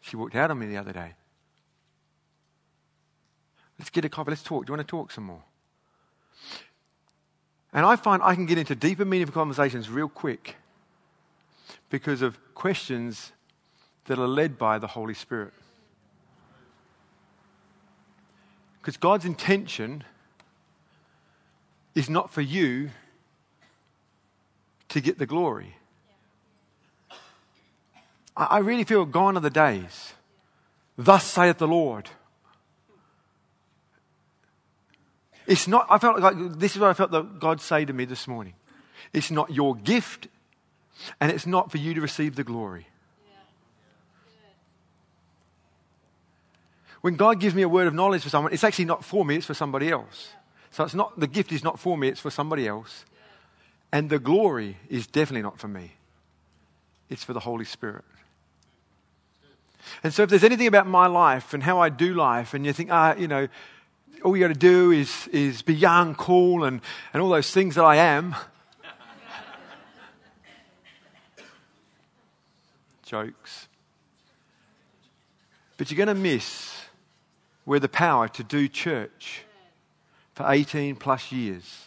she 0.00 0.16
walked 0.16 0.34
out 0.34 0.50
on 0.50 0.58
me 0.58 0.66
the 0.66 0.76
other 0.76 0.92
day. 0.92 1.12
Let's 3.78 3.90
get 3.90 4.04
a 4.04 4.08
coffee. 4.08 4.30
Let's 4.30 4.42
talk. 4.42 4.66
Do 4.66 4.72
you 4.72 4.76
want 4.76 4.86
to 4.86 4.90
talk 4.90 5.10
some 5.10 5.24
more? 5.24 5.42
And 7.72 7.86
I 7.86 7.96
find 7.96 8.22
I 8.22 8.34
can 8.34 8.46
get 8.46 8.58
into 8.58 8.74
deeper, 8.74 9.04
meaningful 9.04 9.34
conversations 9.34 9.88
real 9.88 10.08
quick 10.08 10.56
because 11.90 12.22
of 12.22 12.38
questions 12.54 13.32
that 14.06 14.18
are 14.18 14.28
led 14.28 14.58
by 14.58 14.78
the 14.78 14.86
Holy 14.86 15.14
Spirit. 15.14 15.52
Because 18.80 18.96
God's 18.96 19.24
intention 19.24 20.04
is 21.94 22.10
not 22.10 22.30
for 22.30 22.40
you 22.40 22.90
to 24.88 25.00
get 25.00 25.18
the 25.18 25.26
glory. 25.26 25.76
I 28.50 28.58
really 28.58 28.84
feel 28.84 29.04
gone 29.04 29.36
are 29.36 29.40
the 29.40 29.50
days. 29.50 30.14
Thus 30.96 31.24
saith 31.24 31.58
the 31.58 31.68
Lord. 31.68 32.10
It's 35.46 35.66
not, 35.66 35.86
I 35.90 35.98
felt 35.98 36.20
like 36.20 36.36
this 36.58 36.74
is 36.74 36.80
what 36.80 36.90
I 36.90 36.94
felt 36.94 37.10
that 37.10 37.40
God 37.40 37.60
say 37.60 37.84
to 37.84 37.92
me 37.92 38.04
this 38.04 38.28
morning. 38.28 38.54
It's 39.12 39.30
not 39.30 39.50
your 39.50 39.74
gift, 39.74 40.28
and 41.20 41.32
it's 41.32 41.46
not 41.46 41.70
for 41.70 41.78
you 41.78 41.94
to 41.94 42.00
receive 42.00 42.36
the 42.36 42.44
glory. 42.44 42.86
When 47.00 47.16
God 47.16 47.40
gives 47.40 47.54
me 47.54 47.62
a 47.62 47.68
word 47.68 47.88
of 47.88 47.94
knowledge 47.94 48.22
for 48.22 48.28
someone, 48.28 48.52
it's 48.52 48.62
actually 48.62 48.84
not 48.84 49.04
for 49.04 49.24
me, 49.24 49.36
it's 49.36 49.46
for 49.46 49.54
somebody 49.54 49.90
else. 49.90 50.32
So 50.70 50.84
it's 50.84 50.94
not, 50.94 51.18
the 51.18 51.26
gift 51.26 51.50
is 51.50 51.64
not 51.64 51.78
for 51.78 51.98
me, 51.98 52.08
it's 52.08 52.20
for 52.20 52.30
somebody 52.30 52.68
else. 52.68 53.04
And 53.92 54.08
the 54.08 54.20
glory 54.20 54.78
is 54.88 55.06
definitely 55.06 55.42
not 55.42 55.58
for 55.58 55.68
me, 55.68 55.92
it's 57.10 57.24
for 57.24 57.32
the 57.32 57.40
Holy 57.40 57.64
Spirit. 57.64 58.04
And 60.02 60.12
so, 60.12 60.22
if 60.22 60.30
there's 60.30 60.44
anything 60.44 60.66
about 60.66 60.86
my 60.86 61.06
life 61.06 61.54
and 61.54 61.62
how 61.62 61.78
I 61.80 61.88
do 61.88 62.14
life, 62.14 62.54
and 62.54 62.64
you 62.66 62.72
think, 62.72 62.90
ah, 62.92 63.14
you 63.14 63.28
know, 63.28 63.48
all 64.24 64.36
you 64.36 64.42
got 64.42 64.52
to 64.52 64.58
do 64.58 64.90
is, 64.90 65.28
is 65.28 65.62
be 65.62 65.74
young, 65.74 66.14
cool, 66.14 66.64
and, 66.64 66.80
and 67.12 67.22
all 67.22 67.28
those 67.28 67.50
things 67.50 67.74
that 67.74 67.84
I 67.84 67.96
am. 67.96 68.34
Jokes. 73.02 73.68
But 75.76 75.90
you're 75.90 76.04
going 76.04 76.14
to 76.14 76.22
miss 76.22 76.82
where 77.64 77.80
the 77.80 77.88
power 77.88 78.28
to 78.28 78.44
do 78.44 78.68
church 78.68 79.42
for 80.34 80.50
18 80.50 80.96
plus 80.96 81.32
years. 81.32 81.86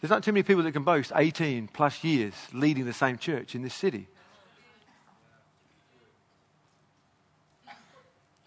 There's 0.00 0.10
not 0.10 0.22
too 0.22 0.32
many 0.32 0.42
people 0.42 0.62
that 0.62 0.72
can 0.72 0.84
boast 0.84 1.12
18 1.14 1.68
plus 1.68 2.04
years 2.04 2.34
leading 2.52 2.84
the 2.84 2.92
same 2.92 3.18
church 3.18 3.54
in 3.54 3.62
this 3.62 3.74
city. 3.74 4.06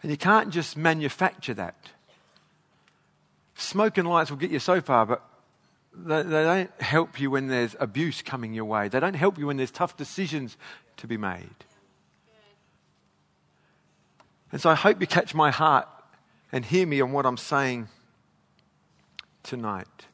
And 0.02 0.12
you 0.12 0.18
can't 0.18 0.50
just 0.50 0.78
manufacture 0.78 1.54
that. 1.56 1.76
Smoke 3.56 3.98
and 3.98 4.08
lights 4.08 4.32
will 4.32 4.38
get 4.38 4.52
you 4.52 4.60
so 4.60 4.80
far, 4.80 5.06
but 5.06 5.22
they, 5.94 6.24
they, 6.24 6.44
don't 6.44 6.82
help 6.82 7.20
you 7.20 7.32
when 7.32 7.48
there's 7.48 7.76
abuse 7.80 8.22
coming 8.22 8.54
your 8.54 8.66
way. 8.66 8.88
They 8.88 9.00
don't 9.00 9.16
help 9.16 9.38
you 9.38 9.48
when 9.48 9.58
there's 9.58 9.72
tough 9.72 9.98
decisions 9.98 10.56
to 10.98 11.08
be 11.08 11.18
made. 11.18 11.66
And 14.52 14.62
so 14.62 14.70
I 14.70 14.76
hope 14.76 15.02
you 15.02 15.08
catch 15.08 15.36
my 15.36 15.52
heart 15.52 15.88
and 16.52 16.66
hear 16.66 16.88
me 16.88 17.02
on 17.02 17.12
what 17.12 17.26
I'm 17.26 17.38
saying 17.38 17.90
tonight. 19.44 20.08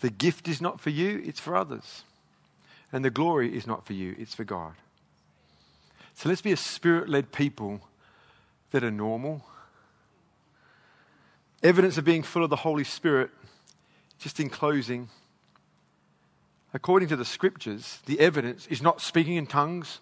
The 0.00 0.10
gift 0.10 0.48
is 0.48 0.60
not 0.60 0.80
for 0.80 0.90
you, 0.90 1.22
it's 1.24 1.40
for 1.40 1.56
others. 1.56 2.02
And 2.92 3.04
the 3.04 3.10
glory 3.10 3.56
is 3.56 3.66
not 3.66 3.86
for 3.86 3.92
you, 3.92 4.14
it's 4.18 4.34
for 4.34 4.44
God. 4.44 4.74
So 6.18 6.28
let's 6.28 6.42
be 6.42 6.50
a 6.50 6.56
spirit 6.56 7.08
led 7.08 7.30
people 7.30 7.80
that 8.72 8.82
are 8.82 8.90
normal. 8.90 9.46
Evidence 11.62 11.96
of 11.96 12.04
being 12.04 12.24
full 12.24 12.42
of 12.42 12.50
the 12.50 12.56
Holy 12.56 12.82
Spirit, 12.82 13.30
just 14.18 14.40
in 14.40 14.50
closing. 14.50 15.10
According 16.74 17.08
to 17.10 17.16
the 17.16 17.24
scriptures, 17.24 18.00
the 18.06 18.18
evidence 18.18 18.66
is 18.66 18.82
not 18.82 19.00
speaking 19.00 19.36
in 19.36 19.46
tongues, 19.46 20.00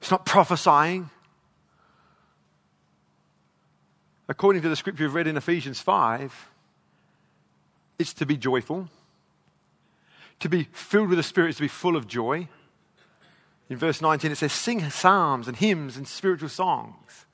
it's 0.00 0.10
not 0.10 0.24
prophesying. 0.24 1.10
According 4.26 4.62
to 4.62 4.70
the 4.70 4.76
scripture 4.76 5.04
we've 5.04 5.14
read 5.14 5.26
in 5.26 5.36
Ephesians 5.36 5.80
5, 5.80 6.48
it's 7.98 8.14
to 8.14 8.24
be 8.24 8.38
joyful. 8.38 8.88
To 10.38 10.48
be 10.48 10.66
filled 10.72 11.10
with 11.10 11.18
the 11.18 11.22
Spirit 11.22 11.50
is 11.50 11.56
to 11.56 11.62
be 11.62 11.68
full 11.68 11.94
of 11.94 12.08
joy. 12.08 12.48
In 13.70 13.76
verse 13.76 14.02
19, 14.02 14.32
it 14.32 14.36
says, 14.36 14.52
Sing 14.52 14.90
psalms 14.90 15.46
and 15.46 15.56
hymns 15.56 15.96
and 15.96 16.06
spiritual 16.06 16.48
songs. 16.48 17.24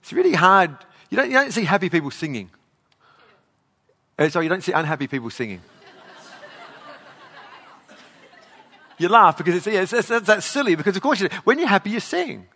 It's 0.00 0.12
really 0.12 0.34
hard. 0.34 0.70
You 1.10 1.16
don't, 1.16 1.30
you 1.30 1.36
don't 1.36 1.50
see 1.50 1.64
happy 1.64 1.90
people 1.90 2.12
singing. 2.12 2.48
Uh, 4.16 4.28
sorry, 4.28 4.46
you 4.46 4.48
don't 4.48 4.62
see 4.62 4.72
unhappy 4.72 5.08
people 5.08 5.30
singing. 5.30 5.60
you 8.98 9.08
laugh 9.08 9.36
because 9.36 9.56
it's, 9.56 9.66
yeah, 9.66 9.82
it's, 9.82 9.92
it's, 9.92 10.10
it's, 10.10 10.26
that's 10.26 10.46
silly 10.46 10.76
because, 10.76 10.94
of 10.94 11.02
course, 11.02 11.20
you, 11.20 11.28
when 11.42 11.58
you're 11.58 11.68
happy, 11.68 11.90
you 11.90 11.98
sing. 11.98 12.46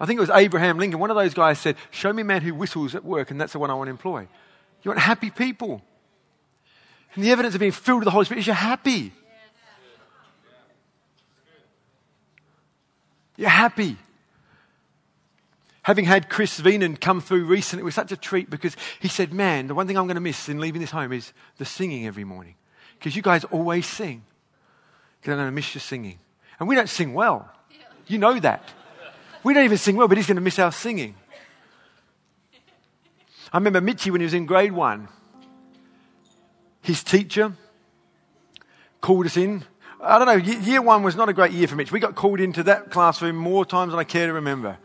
I 0.00 0.06
think 0.06 0.18
it 0.18 0.20
was 0.20 0.30
Abraham 0.30 0.78
Lincoln. 0.78 0.98
One 0.98 1.10
of 1.10 1.16
those 1.16 1.34
guys 1.34 1.60
said, 1.60 1.76
Show 1.92 2.12
me 2.12 2.22
a 2.22 2.24
man 2.24 2.42
who 2.42 2.52
whistles 2.52 2.96
at 2.96 3.04
work, 3.04 3.30
and 3.30 3.40
that's 3.40 3.52
the 3.52 3.60
one 3.60 3.70
I 3.70 3.74
want 3.74 3.86
to 3.86 3.92
employ. 3.92 4.26
You 4.82 4.90
want 4.90 4.98
happy 4.98 5.30
people. 5.30 5.82
And 7.14 7.22
the 7.22 7.30
evidence 7.30 7.54
of 7.54 7.60
being 7.60 7.72
filled 7.72 8.00
with 8.00 8.06
the 8.06 8.10
Holy 8.10 8.24
Spirit 8.24 8.40
is 8.40 8.46
you're 8.46 8.56
happy. 8.56 9.12
You're 13.38 13.48
happy. 13.48 13.96
Having 15.82 16.04
had 16.06 16.28
Chris 16.28 16.60
Veenan 16.60 17.00
come 17.00 17.20
through 17.20 17.44
recently, 17.44 17.82
it 17.82 17.84
was 17.84 17.94
such 17.94 18.12
a 18.12 18.16
treat 18.16 18.50
because 18.50 18.76
he 18.98 19.08
said, 19.08 19.32
Man, 19.32 19.68
the 19.68 19.74
one 19.74 19.86
thing 19.86 19.96
I'm 19.96 20.06
going 20.06 20.16
to 20.16 20.20
miss 20.20 20.48
in 20.48 20.58
leaving 20.58 20.80
this 20.80 20.90
home 20.90 21.12
is 21.12 21.32
the 21.56 21.64
singing 21.64 22.06
every 22.06 22.24
morning. 22.24 22.56
Because 22.98 23.14
you 23.14 23.22
guys 23.22 23.44
always 23.44 23.86
sing. 23.86 24.24
Because 25.20 25.32
I'm 25.32 25.38
going 25.38 25.48
to 25.48 25.54
miss 25.54 25.72
your 25.72 25.80
singing. 25.80 26.18
And 26.58 26.68
we 26.68 26.74
don't 26.74 26.88
sing 26.88 27.14
well. 27.14 27.48
You 28.08 28.18
know 28.18 28.38
that. 28.40 28.68
We 29.44 29.54
don't 29.54 29.64
even 29.64 29.78
sing 29.78 29.94
well, 29.94 30.08
but 30.08 30.16
he's 30.16 30.26
going 30.26 30.34
to 30.34 30.42
miss 30.42 30.58
our 30.58 30.72
singing. 30.72 31.14
I 33.52 33.58
remember 33.58 33.80
Mitchie 33.80 34.10
when 34.10 34.20
he 34.20 34.24
was 34.24 34.34
in 34.34 34.46
grade 34.46 34.72
one. 34.72 35.08
His 36.82 37.04
teacher 37.04 37.52
called 39.00 39.26
us 39.26 39.36
in 39.36 39.64
I 40.00 40.18
don't 40.18 40.26
know, 40.26 40.52
year 40.52 40.80
one 40.80 41.02
was 41.02 41.16
not 41.16 41.28
a 41.28 41.32
great 41.32 41.52
year 41.52 41.66
for 41.66 41.74
Mitch. 41.74 41.90
We 41.90 41.98
got 41.98 42.14
called 42.14 42.40
into 42.40 42.62
that 42.64 42.90
classroom 42.90 43.36
more 43.36 43.64
times 43.64 43.90
than 43.90 43.98
I 43.98 44.04
care 44.04 44.26
to 44.26 44.32
remember. 44.32 44.78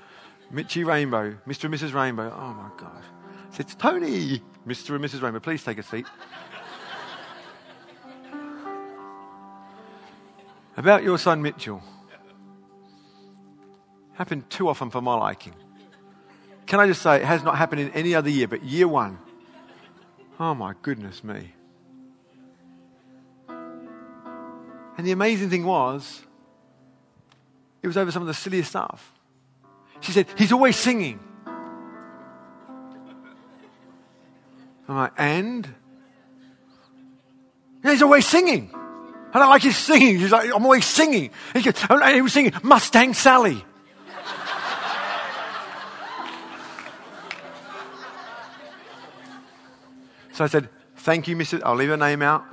Mitchy 0.50 0.84
Rainbow, 0.84 1.36
Mr. 1.48 1.66
and 1.66 1.74
Mrs. 1.74 1.94
Rainbow. 1.94 2.34
Oh 2.36 2.54
my 2.54 2.70
gosh. 2.78 3.04
said, 3.52 3.68
Tony, 3.80 4.42
Mr. 4.68 4.96
and 4.96 5.04
Mrs. 5.04 5.22
Rainbow, 5.22 5.40
please 5.40 5.64
take 5.64 5.78
a 5.78 5.84
seat. 5.84 6.06
About 10.76 11.04
your 11.04 11.20
son 11.20 11.42
Mitchell. 11.42 11.84
Happened 14.14 14.50
too 14.50 14.68
often 14.68 14.90
for 14.90 15.02
my 15.02 15.16
liking. 15.16 15.54
Can 16.66 16.80
I 16.80 16.88
just 16.88 17.02
say, 17.02 17.18
it 17.18 17.26
has 17.26 17.44
not 17.44 17.58
happened 17.58 17.82
in 17.82 17.90
any 17.92 18.16
other 18.16 18.30
year, 18.30 18.48
but 18.48 18.64
year 18.64 18.88
one. 18.88 19.20
Oh 20.40 20.56
my 20.56 20.74
goodness 20.82 21.24
me. 21.24 21.54
And 24.98 25.08
the 25.08 25.12
amazing 25.12 25.50
thing 25.50 25.66
was, 25.66 26.22
it 27.82 27.88
was 27.88 27.98
over 27.98 28.12
some 28.12 28.22
of 28.22 28.28
the 28.28 28.34
silliest 28.34 28.70
stuff. 28.70 29.14
She 30.02 30.12
said, 30.12 30.28
He's 30.38 30.52
always 30.52 30.76
singing. 30.76 31.20
I'm 34.88 34.96
like, 34.96 35.14
and? 35.18 35.68
Yeah, 37.84 37.92
he's 37.92 38.02
always 38.02 38.28
singing. 38.28 38.70
I 39.34 39.40
don't 39.40 39.50
like 39.50 39.64
his 39.64 39.78
singing. 39.78 40.20
He's 40.20 40.32
like, 40.32 40.54
I'm 40.54 40.64
always 40.64 40.86
singing. 40.86 41.32
And 41.54 41.64
goes, 41.64 41.74
oh, 41.90 42.00
and 42.00 42.16
he 42.16 42.22
was 42.22 42.34
singing 42.34 42.54
Mustang 42.62 43.14
Sally. 43.14 43.66
so 50.34 50.44
I 50.44 50.48
said, 50.48 50.70
Thank 50.98 51.28
you, 51.28 51.36
Mrs. 51.36 51.62
I'll 51.66 51.76
leave 51.76 51.90
her 51.90 51.98
name 51.98 52.22
out. 52.22 52.46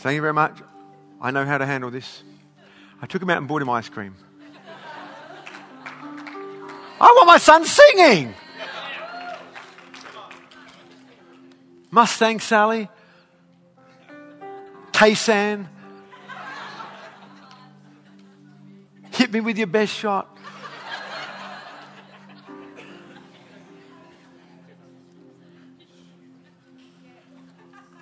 Thank 0.00 0.14
you 0.14 0.20
very 0.20 0.32
much. 0.32 0.56
I 1.20 1.32
know 1.32 1.44
how 1.44 1.58
to 1.58 1.66
handle 1.66 1.90
this. 1.90 2.22
I 3.02 3.06
took 3.06 3.20
him 3.20 3.30
out 3.30 3.38
and 3.38 3.48
bought 3.48 3.62
him 3.62 3.70
ice 3.70 3.88
cream. 3.88 4.14
I 7.00 7.04
want 7.16 7.26
my 7.26 7.38
son 7.38 7.64
singing. 7.64 8.32
Mustang 11.90 12.38
Sally, 12.38 12.88
Taysan. 14.92 15.66
Hit 19.12 19.32
me 19.32 19.40
with 19.40 19.58
your 19.58 19.66
best 19.66 19.92
shot. 19.92 20.38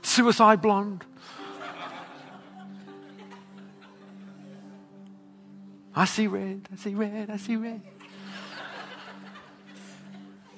Suicide 0.02 0.60
blonde. 0.60 1.04
I 5.98 6.04
see 6.04 6.26
red, 6.26 6.68
I 6.70 6.76
see 6.76 6.94
red, 6.94 7.30
I 7.30 7.38
see 7.38 7.56
red. 7.56 7.80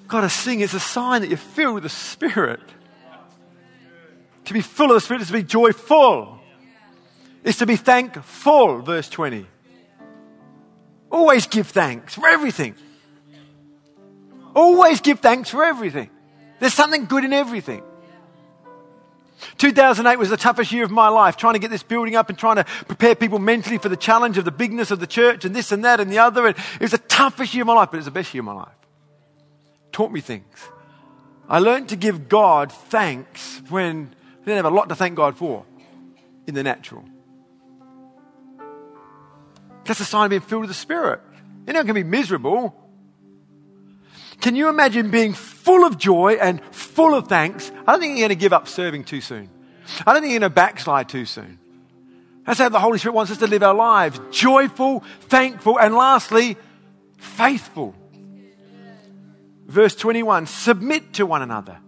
Got 0.08 0.22
to 0.22 0.28
sing. 0.28 0.60
It's 0.60 0.74
a 0.74 0.80
sign 0.80 1.20
that 1.20 1.28
you're 1.28 1.36
filled 1.36 1.74
with 1.74 1.82
the 1.84 1.88
Spirit. 1.88 2.60
To 4.46 4.52
be 4.54 4.62
full 4.62 4.86
of 4.86 4.94
the 4.94 5.00
Spirit 5.00 5.22
is 5.22 5.28
to 5.28 5.34
be 5.34 5.42
joyful. 5.44 6.40
It's 7.44 7.58
to 7.58 7.66
be 7.66 7.76
thankful, 7.76 8.80
verse 8.80 9.08
20. 9.08 9.46
Always 11.12 11.46
give 11.46 11.68
thanks 11.68 12.14
for 12.14 12.26
everything. 12.26 12.74
Always 14.56 15.00
give 15.00 15.20
thanks 15.20 15.50
for 15.50 15.62
everything. 15.62 16.10
There's 16.58 16.74
something 16.74 17.04
good 17.04 17.24
in 17.24 17.32
everything. 17.32 17.82
2008 19.58 20.18
was 20.18 20.30
the 20.30 20.36
toughest 20.36 20.72
year 20.72 20.84
of 20.84 20.90
my 20.90 21.08
life, 21.08 21.36
trying 21.36 21.54
to 21.54 21.58
get 21.58 21.70
this 21.70 21.82
building 21.82 22.16
up 22.16 22.28
and 22.28 22.38
trying 22.38 22.56
to 22.56 22.64
prepare 22.64 23.14
people 23.14 23.38
mentally 23.38 23.78
for 23.78 23.88
the 23.88 23.96
challenge 23.96 24.38
of 24.38 24.44
the 24.44 24.50
bigness 24.50 24.90
of 24.90 25.00
the 25.00 25.06
church 25.06 25.44
and 25.44 25.54
this 25.54 25.72
and 25.72 25.84
that 25.84 26.00
and 26.00 26.10
the 26.10 26.18
other. 26.18 26.46
And 26.46 26.56
it 26.56 26.80
was 26.80 26.90
the 26.90 26.98
toughest 26.98 27.54
year 27.54 27.62
of 27.62 27.66
my 27.66 27.74
life, 27.74 27.90
but 27.90 27.96
it 27.96 27.98
was 27.98 28.04
the 28.06 28.10
best 28.10 28.34
year 28.34 28.40
of 28.40 28.46
my 28.46 28.54
life. 28.54 28.74
Taught 29.92 30.12
me 30.12 30.20
things. 30.20 30.68
I 31.48 31.60
learned 31.60 31.88
to 31.90 31.96
give 31.96 32.28
God 32.28 32.72
thanks 32.72 33.62
when 33.68 34.14
I 34.42 34.44
didn't 34.44 34.56
have 34.56 34.72
a 34.72 34.74
lot 34.74 34.88
to 34.90 34.94
thank 34.94 35.14
God 35.14 35.36
for 35.36 35.64
in 36.46 36.54
the 36.54 36.62
natural. 36.62 37.04
That's 39.84 40.00
a 40.00 40.04
sign 40.04 40.26
of 40.26 40.30
being 40.30 40.42
filled 40.42 40.62
with 40.62 40.70
the 40.70 40.74
Spirit. 40.74 41.20
Anyone 41.66 41.86
can 41.86 41.94
be 41.94 42.04
miserable. 42.04 42.74
Can 44.40 44.54
you 44.54 44.68
imagine 44.68 45.10
being 45.10 45.32
full 45.32 45.84
of 45.84 45.98
joy 45.98 46.34
and 46.34 46.62
full 46.70 47.14
of 47.14 47.28
thanks? 47.28 47.70
I 47.86 47.92
don't 47.92 48.00
think 48.00 48.12
you're 48.12 48.28
going 48.28 48.38
to 48.38 48.40
give 48.40 48.52
up 48.52 48.68
serving 48.68 49.04
too 49.04 49.20
soon. 49.20 49.50
I 50.06 50.12
don't 50.12 50.22
think 50.22 50.32
you're 50.32 50.40
going 50.40 50.50
to 50.50 50.54
backslide 50.54 51.08
too 51.08 51.24
soon. 51.24 51.58
That's 52.46 52.60
how 52.60 52.68
the 52.68 52.80
Holy 52.80 52.98
Spirit 52.98 53.14
wants 53.14 53.32
us 53.32 53.38
to 53.38 53.46
live 53.46 53.62
our 53.62 53.74
lives 53.74 54.20
joyful, 54.30 55.00
thankful, 55.22 55.78
and 55.78 55.94
lastly, 55.94 56.56
faithful. 57.18 57.94
Verse 59.66 59.94
21 59.94 60.46
submit 60.46 61.12
to 61.14 61.26
one 61.26 61.42
another. 61.42 61.78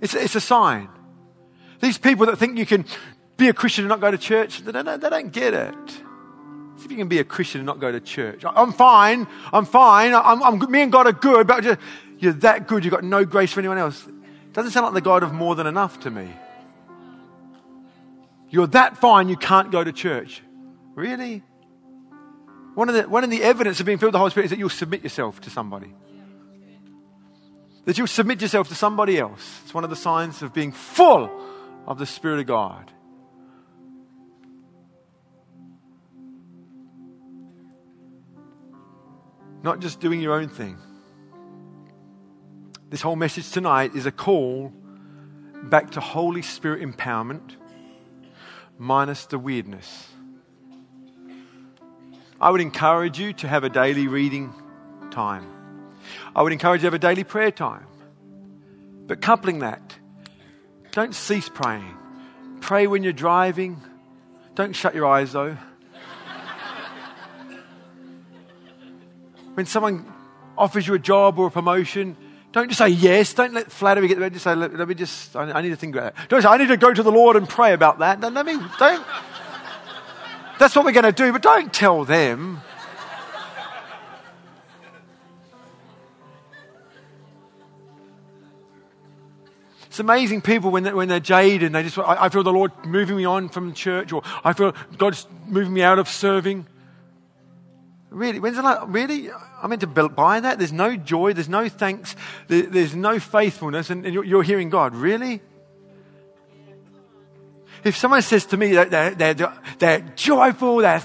It's, 0.00 0.14
it's 0.14 0.36
a 0.36 0.40
sign. 0.40 0.88
These 1.80 1.98
people 1.98 2.26
that 2.26 2.36
think 2.38 2.58
you 2.58 2.66
can 2.66 2.84
be 3.36 3.48
a 3.48 3.52
Christian 3.52 3.84
and 3.84 3.88
not 3.88 4.00
go 4.00 4.10
to 4.10 4.18
church, 4.18 4.62
they 4.62 4.72
don't, 4.72 5.00
they 5.00 5.10
don't 5.10 5.32
get 5.32 5.54
it. 5.54 6.02
See 6.78 6.84
if 6.84 6.90
you 6.92 6.96
can 6.96 7.08
be 7.08 7.18
a 7.18 7.24
Christian 7.24 7.60
and 7.60 7.66
not 7.66 7.80
go 7.80 7.90
to 7.90 8.00
church. 8.00 8.44
I'm 8.44 8.72
fine. 8.72 9.26
I'm 9.52 9.64
fine. 9.64 10.14
I'm, 10.14 10.42
I'm, 10.42 10.70
me 10.70 10.82
and 10.82 10.92
God 10.92 11.06
are 11.06 11.12
good, 11.12 11.46
but 11.46 11.64
just, 11.64 11.80
you're 12.18 12.32
that 12.34 12.68
good. 12.68 12.84
You've 12.84 12.94
got 12.94 13.02
no 13.02 13.24
grace 13.24 13.52
for 13.52 13.60
anyone 13.60 13.78
else. 13.78 14.06
Doesn't 14.52 14.70
sound 14.70 14.84
like 14.84 14.94
the 14.94 15.00
God 15.00 15.24
of 15.24 15.32
more 15.32 15.56
than 15.56 15.66
enough 15.66 16.00
to 16.00 16.10
me. 16.10 16.32
You're 18.48 18.68
that 18.68 18.96
fine, 18.96 19.28
you 19.28 19.36
can't 19.36 19.70
go 19.70 19.82
to 19.84 19.92
church. 19.92 20.42
Really? 20.94 21.42
One 22.74 22.88
of 22.88 22.94
the, 22.94 23.08
one 23.08 23.24
of 23.24 23.30
the 23.30 23.42
evidence 23.42 23.80
of 23.80 23.86
being 23.86 23.98
filled 23.98 24.08
with 24.08 24.14
the 24.14 24.18
Holy 24.20 24.30
Spirit 24.30 24.44
is 24.46 24.50
that 24.50 24.58
you'll 24.58 24.68
submit 24.68 25.02
yourself 25.02 25.40
to 25.42 25.50
somebody. 25.50 25.92
That 27.86 27.98
you'll 27.98 28.06
submit 28.06 28.40
yourself 28.40 28.68
to 28.68 28.74
somebody 28.74 29.18
else. 29.18 29.60
It's 29.64 29.74
one 29.74 29.84
of 29.84 29.90
the 29.90 29.96
signs 29.96 30.42
of 30.42 30.54
being 30.54 30.72
full 30.72 31.30
of 31.86 31.98
the 31.98 32.06
Spirit 32.06 32.40
of 32.40 32.46
God. 32.46 32.92
Not 39.62 39.80
just 39.80 40.00
doing 40.00 40.20
your 40.20 40.34
own 40.34 40.48
thing. 40.48 40.78
This 42.90 43.02
whole 43.02 43.16
message 43.16 43.50
tonight 43.50 43.94
is 43.94 44.06
a 44.06 44.12
call 44.12 44.72
back 45.64 45.90
to 45.92 46.00
Holy 46.00 46.42
Spirit 46.42 46.80
empowerment 46.80 47.56
minus 48.78 49.26
the 49.26 49.38
weirdness. 49.38 50.08
I 52.40 52.50
would 52.50 52.60
encourage 52.60 53.18
you 53.18 53.32
to 53.34 53.48
have 53.48 53.64
a 53.64 53.68
daily 53.68 54.06
reading 54.06 54.54
time. 55.10 55.44
I 56.34 56.42
would 56.42 56.52
encourage 56.52 56.80
you 56.82 56.82
to 56.82 56.86
have 56.86 56.94
a 56.94 56.98
daily 56.98 57.24
prayer 57.24 57.50
time. 57.50 57.86
But 59.06 59.20
coupling 59.20 59.58
that, 59.58 59.96
don't 60.92 61.14
cease 61.14 61.48
praying. 61.48 61.96
Pray 62.60 62.86
when 62.86 63.02
you're 63.02 63.12
driving. 63.12 63.82
Don't 64.54 64.74
shut 64.74 64.94
your 64.94 65.06
eyes 65.06 65.32
though. 65.32 65.56
When 69.58 69.66
someone 69.66 70.06
offers 70.56 70.86
you 70.86 70.94
a 70.94 71.00
job 71.00 71.36
or 71.36 71.48
a 71.48 71.50
promotion, 71.50 72.16
don't 72.52 72.68
just 72.68 72.78
say 72.78 72.90
yes. 72.90 73.34
Don't 73.34 73.52
let 73.52 73.72
flattery 73.72 74.06
get 74.06 74.20
there. 74.20 74.30
Just 74.30 74.44
say, 74.44 74.54
let, 74.54 74.72
let 74.72 74.86
me 74.86 74.94
just, 74.94 75.34
I, 75.34 75.50
I, 75.50 75.62
need 75.62 75.70
to 75.70 75.76
think 75.76 75.96
about 75.96 76.14
that. 76.14 76.28
Don't 76.28 76.42
say, 76.42 76.48
I 76.48 76.58
need 76.58 76.68
to 76.68 76.76
go 76.76 76.94
to 76.94 77.02
the 77.02 77.10
Lord 77.10 77.34
and 77.34 77.48
pray 77.48 77.72
about 77.72 77.98
that. 77.98 78.20
No, 78.20 78.28
let 78.28 78.46
me, 78.46 78.52
don't. 78.78 79.04
That's 80.60 80.76
what 80.76 80.84
we're 80.84 80.92
going 80.92 81.06
to 81.06 81.10
do, 81.10 81.32
but 81.32 81.42
don't 81.42 81.72
tell 81.72 82.04
them. 82.04 82.60
It's 89.88 89.98
amazing 89.98 90.42
people 90.42 90.70
when, 90.70 90.84
they, 90.84 90.92
when 90.92 91.08
they're 91.08 91.18
jaded 91.18 91.64
and 91.64 91.74
they 91.74 91.82
just, 91.82 91.98
I, 91.98 92.26
I 92.26 92.28
feel 92.28 92.44
the 92.44 92.52
Lord 92.52 92.70
moving 92.86 93.16
me 93.16 93.24
on 93.24 93.48
from 93.48 93.74
church 93.74 94.12
or 94.12 94.22
I 94.44 94.52
feel 94.52 94.72
God's 94.96 95.26
moving 95.48 95.74
me 95.74 95.82
out 95.82 95.98
of 95.98 96.08
serving. 96.08 96.64
Really? 98.10 98.40
When's 98.40 98.56
it 98.56 98.64
like, 98.64 98.80
really? 98.86 99.30
I'm 99.60 99.70
meant 99.70 99.80
to 99.80 99.86
buy 99.86 100.40
that? 100.40 100.58
There's 100.58 100.72
no 100.72 100.96
joy, 100.96 101.32
there's 101.32 101.48
no 101.48 101.68
thanks, 101.68 102.14
there's 102.46 102.94
no 102.94 103.18
faithfulness, 103.18 103.90
and 103.90 104.04
you're 104.04 104.42
hearing 104.42 104.70
God. 104.70 104.94
Really? 104.94 105.42
If 107.84 107.96
someone 107.96 108.22
says 108.22 108.44
to 108.46 108.56
me 108.56 108.72
that 108.72 108.90
they're, 108.90 109.14
they're, 109.14 109.52
they're 109.78 110.00
joyful, 110.16 110.78
they're, 110.78 111.00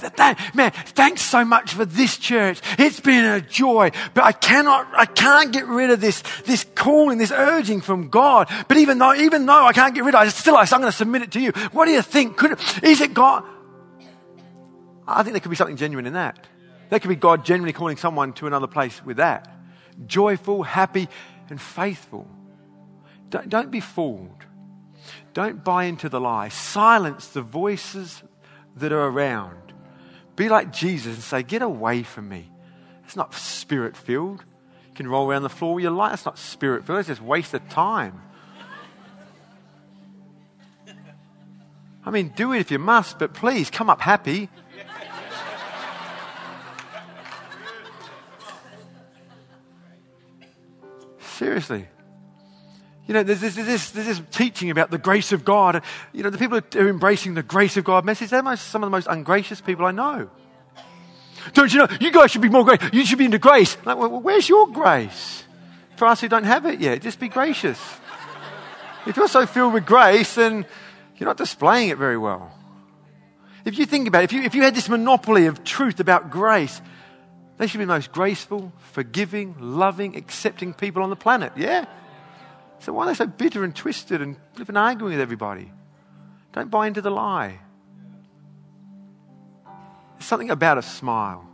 man, 0.54 0.72
thanks 0.72 1.22
so 1.22 1.46
much 1.46 1.74
for 1.74 1.86
this 1.86 2.18
church. 2.18 2.62
It's 2.80 3.00
been 3.00 3.26
a 3.26 3.42
joy, 3.42 3.92
but 4.14 4.24
I 4.24 4.32
cannot, 4.32 4.88
I 4.96 5.06
can't 5.06 5.52
get 5.52 5.68
rid 5.68 5.92
of 5.92 6.02
this, 6.02 6.24
this 6.46 6.66
calling, 6.76 7.20
this 7.20 7.32
urging 7.32 7.82
from 7.82 8.10
God. 8.10 8.50
But 8.68 8.78
even 8.78 8.98
though, 8.98 9.14
even 9.14 9.46
though 9.46 9.66
I 9.66 9.74
can't 9.74 9.94
get 9.94 10.04
rid 10.04 10.16
of 10.16 10.22
it, 10.22 10.26
I 10.26 10.30
still, 10.30 10.58
I'm 10.58 10.66
going 10.68 10.84
to 10.84 10.92
submit 10.92 11.22
it 11.22 11.32
to 11.32 11.40
you. 11.40 11.52
What 11.72 11.86
do 11.86 11.92
you 11.92 12.02
think? 12.02 12.38
Could, 12.38 12.60
is 12.82 13.02
it 13.02 13.14
God? 13.14 13.44
I 15.08 15.22
think 15.22 15.34
there 15.34 15.42
could 15.42 15.50
be 15.50 15.56
something 15.56 15.78
genuine 15.78 16.06
in 16.06 16.14
that. 16.14 16.48
That 16.94 17.02
could 17.02 17.10
be 17.10 17.16
God 17.16 17.44
genuinely 17.44 17.74
calling 17.74 17.98
someone 17.98 18.34
to 18.34 18.46
another 18.46 18.68
place 18.68 19.04
with 19.04 19.18
that. 19.18 19.52
Joyful, 20.06 20.62
happy, 20.62 21.10
and 21.50 21.60
faithful. 21.60 22.28
Don't, 23.32 23.50
don't 23.50 23.72
be 23.72 23.80
fooled. 23.80 24.46
Don't 25.34 25.64
buy 25.64 25.86
into 25.86 26.08
the 26.08 26.22
lie. 26.22 26.50
Silence 26.50 27.30
the 27.30 27.42
voices 27.42 28.22
that 28.76 28.92
are 28.92 29.08
around. 29.08 29.74
Be 30.36 30.50
like 30.50 30.72
Jesus 30.72 31.16
and 31.16 31.24
say, 31.24 31.42
Get 31.42 31.64
away 31.64 32.04
from 32.04 32.30
me. 32.30 32.52
It's 33.06 33.16
not 33.16 33.34
spirit 33.34 33.98
filled. 33.98 34.46
You 34.90 34.94
can 34.94 35.08
roll 35.08 35.28
around 35.28 35.42
the 35.42 35.50
floor 35.50 35.74
with 35.74 35.82
your 35.82 35.94
light. 35.94 36.10
That's 36.10 36.26
not 36.26 36.38
spirit 36.38 36.86
filled. 36.86 37.00
It's 37.00 37.08
just 37.08 37.24
waste 37.24 37.56
of 37.56 37.68
time. 37.70 38.22
I 42.06 42.12
mean, 42.12 42.34
do 42.36 42.54
it 42.54 42.60
if 42.60 42.70
you 42.70 42.78
must, 42.78 43.18
but 43.18 43.34
please 43.34 43.72
come 43.72 43.90
up 43.90 44.02
happy. 44.02 44.50
Seriously. 51.34 51.88
You 53.08 53.14
know, 53.14 53.24
there's 53.24 53.42
this, 53.42 53.56
there's, 53.56 53.68
this, 53.68 53.92
there's 53.92 54.08
this 54.08 54.22
teaching 54.32 54.70
about 54.70 54.92
the 54.92 54.98
grace 54.98 55.32
of 55.32 55.44
God. 55.44 55.84
You 56.14 56.24
know, 56.24 56.30
the 56.30 56.38
people 56.38 56.60
who 56.60 56.80
are 56.80 56.88
embracing 56.88 57.34
the 57.34 57.44
grace 57.44 57.76
of 57.76 57.84
God 57.84 58.06
message, 58.06 58.30
they're 58.30 58.44
most, 58.44 58.68
some 58.68 58.82
of 58.84 58.88
the 58.88 58.92
most 58.92 59.08
ungracious 59.10 59.60
people 59.60 59.86
I 59.86 59.92
know. 59.92 60.30
Don't 61.54 61.74
you 61.74 61.80
know? 61.80 61.88
You 62.00 62.12
guys 62.12 62.32
should 62.32 62.42
be 62.42 62.50
more 62.50 62.64
grace. 62.64 62.80
You 62.94 63.06
should 63.06 63.18
be 63.18 63.26
into 63.26 63.40
grace. 63.40 63.76
Like, 63.84 63.98
well, 63.98 64.22
where's 64.22 64.48
your 64.48 64.68
grace? 64.68 65.44
For 65.98 66.08
us 66.08 66.22
who 66.22 66.30
don't 66.30 66.46
have 66.46 66.66
it 66.66 66.80
yet, 66.80 67.02
just 67.02 67.20
be 67.20 67.28
gracious. 67.28 67.80
If 69.06 69.18
you're 69.18 69.28
so 69.28 69.46
filled 69.46 69.74
with 69.74 69.86
grace, 69.86 70.36
then 70.36 70.66
you're 71.18 71.28
not 71.28 71.38
displaying 71.38 71.90
it 71.90 71.98
very 71.98 72.18
well. 72.18 72.52
If 73.66 73.78
you 73.78 73.86
think 73.86 74.08
about 74.08 74.22
it, 74.22 74.26
if 74.26 74.34
you, 74.34 74.44
if 74.44 74.56
you 74.56 74.64
had 74.64 74.76
this 74.76 74.88
monopoly 74.88 75.48
of 75.48 75.64
truth 75.64 76.00
about 76.00 76.30
grace, 76.30 76.82
they 77.64 77.68
should 77.68 77.78
be 77.78 77.86
the 77.86 77.94
most 77.94 78.12
graceful, 78.12 78.74
forgiving, 78.92 79.56
loving, 79.58 80.18
accepting 80.18 80.74
people 80.74 81.02
on 81.02 81.10
the 81.10 81.16
planet. 81.16 81.54
Yeah? 81.56 81.86
So 82.80 82.92
why 82.92 83.06
are 83.06 83.08
they 83.08 83.14
so 83.14 83.26
bitter 83.26 83.64
and 83.64 83.74
twisted 83.74 84.22
and 84.22 84.36
living 84.58 84.76
arguing 84.76 85.14
with 85.14 85.22
everybody? 85.22 85.72
Don't 86.52 86.70
buy 86.70 86.88
into 86.88 87.00
the 87.00 87.10
lie. 87.10 87.60
There's 90.16 90.26
something 90.26 90.50
about 90.50 90.78
a 90.78 90.82
smile. 90.82 91.48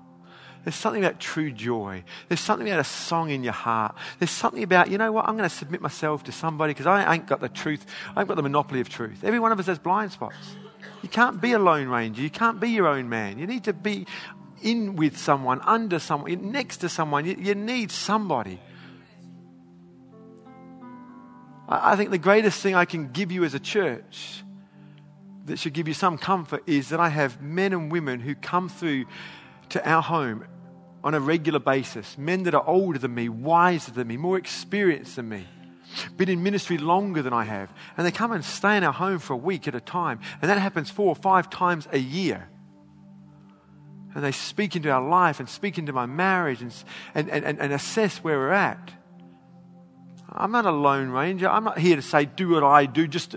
There's 0.64 0.74
something 0.74 1.06
about 1.06 1.20
true 1.20 1.52
joy. 1.52 2.04
There's 2.28 2.40
something 2.40 2.68
about 2.68 2.80
a 2.80 2.86
song 2.86 3.30
in 3.30 3.44
your 3.44 3.54
heart. 3.54 3.94
There's 4.18 4.32
something 4.32 4.64
about, 4.64 4.90
you 4.90 4.98
know 4.98 5.12
what, 5.12 5.30
I'm 5.30 5.38
going 5.38 5.48
to 5.48 5.56
submit 5.56 5.80
myself 5.80 6.24
to 6.24 6.32
somebody 6.32 6.74
because 6.74 6.88
I 6.88 7.14
ain't 7.14 7.28
got 7.28 7.40
the 7.40 7.50
truth. 7.50 7.86
I 8.16 8.22
ain't 8.22 8.28
got 8.28 8.34
the 8.34 8.42
monopoly 8.42 8.82
of 8.82 8.90
truth. 8.90 9.24
Every 9.24 9.40
one 9.40 9.52
of 9.52 9.60
us 9.60 9.68
has 9.68 9.78
blind 9.78 10.12
spots. 10.12 10.56
You 11.04 11.10
can't 11.10 11.40
be 11.40 11.52
a 11.52 11.60
lone 11.60 11.88
ranger. 11.88 12.24
You 12.24 12.32
can't 12.32 12.60
be 12.60 12.70
your 12.70 12.88
own 12.88 13.10
man. 13.10 13.38
You 13.38 13.46
need 13.46 13.66
to 13.66 13.74
be 13.74 14.08
in 14.62 14.96
with 14.96 15.18
someone, 15.18 15.62
under 15.62 16.00
someone, 16.00 16.52
next 16.52 16.78
to 16.78 16.90
someone. 16.90 17.26
You, 17.26 17.36
you 17.40 17.56
need 17.56 17.92
somebody. 17.92 18.60
I, 21.68 21.94
I 21.94 21.96
think 21.96 22.12
the 22.12 22.18
greatest 22.18 22.62
thing 22.62 22.76
I 22.76 22.86
can 22.86 23.12
give 23.12 23.32
you 23.32 23.44
as 23.44 23.54
a 23.54 23.60
church 23.60 24.44
that 25.46 25.58
should 25.60 25.74
give 25.74 25.88
you 25.88 25.94
some 25.94 26.18
comfort 26.18 26.64
is 26.68 26.90
that 26.90 27.00
I 27.00 27.10
have 27.10 27.42
men 27.42 27.74
and 27.74 27.92
women 27.92 28.20
who 28.20 28.36
come 28.36 28.70
through 28.70 29.06
to 29.70 29.90
our 29.90 30.02
home 30.02 30.46
on 31.04 31.14
a 31.14 31.20
regular 31.20 31.60
basis. 31.60 32.18
Men 32.18 32.44
that 32.44 32.54
are 32.54 32.68
older 32.68 33.00
than 33.00 33.16
me, 33.16 33.30
wiser 33.30 33.92
than 33.92 34.08
me, 34.08 34.18
more 34.18 34.38
experienced 34.38 35.16
than 35.16 35.30
me, 35.30 35.48
been 36.18 36.30
in 36.30 36.44
ministry 36.44 36.78
longer 36.78 37.22
than 37.22 37.34
I 37.34 37.46
have. 37.46 37.74
And 37.98 38.06
they 38.06 38.12
come 38.12 38.32
and 38.32 38.44
stay 38.44 38.78
in 38.78 38.84
our 38.84 38.94
home 38.94 39.20
for 39.20 39.34
a 39.34 39.38
week 39.38 39.68
at 39.68 39.76
a 39.76 39.82
time. 39.82 40.20
And 40.42 40.50
that 40.50 40.60
happens 40.60 40.90
four 40.90 41.08
or 41.08 41.16
five 41.16 41.50
times 41.50 41.88
a 41.92 42.00
year 42.00 42.50
and 44.16 44.24
they 44.24 44.32
speak 44.32 44.76
into 44.76 44.90
our 44.90 45.08
life 45.08 45.40
and 45.40 45.48
speak 45.48 45.78
into 45.78 45.94
my 45.94 46.06
marriage 46.06 46.62
and, 46.62 46.74
and, 47.14 47.30
and, 47.30 47.60
and 47.60 47.74
assess 47.74 48.18
where 48.18 48.38
we're 48.38 48.52
at. 48.52 48.92
I'm 50.32 50.52
not 50.52 50.66
a 50.66 50.72
lone 50.72 51.10
ranger. 51.10 51.50
I'm 51.50 51.64
not 51.64 51.80
here 51.80 51.96
to 51.96 52.02
say, 52.02 52.26
do 52.26 52.50
what 52.50 52.64
I 52.64 52.86
do. 52.86 53.08
Just 53.08 53.36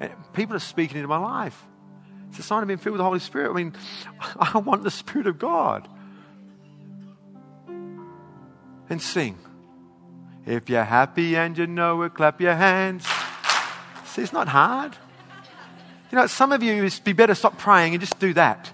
eh, 0.00 0.08
people 0.32 0.56
are 0.56 0.60
speaking 0.60 0.96
into 0.96 1.08
my 1.08 1.18
life. 1.18 1.66
It's 2.30 2.38
a 2.38 2.42
sign 2.42 2.62
of 2.62 2.68
being 2.68 2.78
filled 2.78 2.94
with 2.94 2.98
the 2.98 3.04
Holy 3.04 3.20
Spirit. 3.20 3.50
I 3.50 3.54
mean, 3.54 3.74
I 4.38 4.58
want 4.58 4.82
the 4.82 4.90
Spirit 4.90 5.26
of 5.26 5.38
God. 5.38 5.88
And 8.90 9.00
sing. 9.00 9.38
If 10.46 10.68
you're 10.68 10.84
happy 10.84 11.36
and 11.36 11.56
you 11.56 11.66
know 11.66 12.02
it, 12.02 12.14
clap 12.14 12.40
your 12.40 12.54
hands. 12.54 13.06
See, 14.04 14.22
it's 14.22 14.32
not 14.32 14.48
hard. 14.48 14.96
You 16.12 16.18
know, 16.18 16.26
some 16.26 16.52
of 16.52 16.62
you, 16.62 16.84
it'd 16.84 17.04
be 17.04 17.14
better 17.14 17.34
stop 17.34 17.58
praying 17.58 17.94
and 17.94 18.00
just 18.00 18.18
do 18.18 18.34
that. 18.34 18.70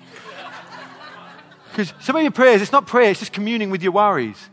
Because 1.70 1.92
some 2.00 2.16
of 2.16 2.22
your 2.22 2.32
prayers, 2.32 2.62
it's 2.62 2.72
not 2.72 2.86
prayer, 2.86 3.10
it's 3.10 3.20
just 3.20 3.32
communing 3.32 3.70
with 3.70 3.82
your 3.82 3.92
worries. 3.92 4.50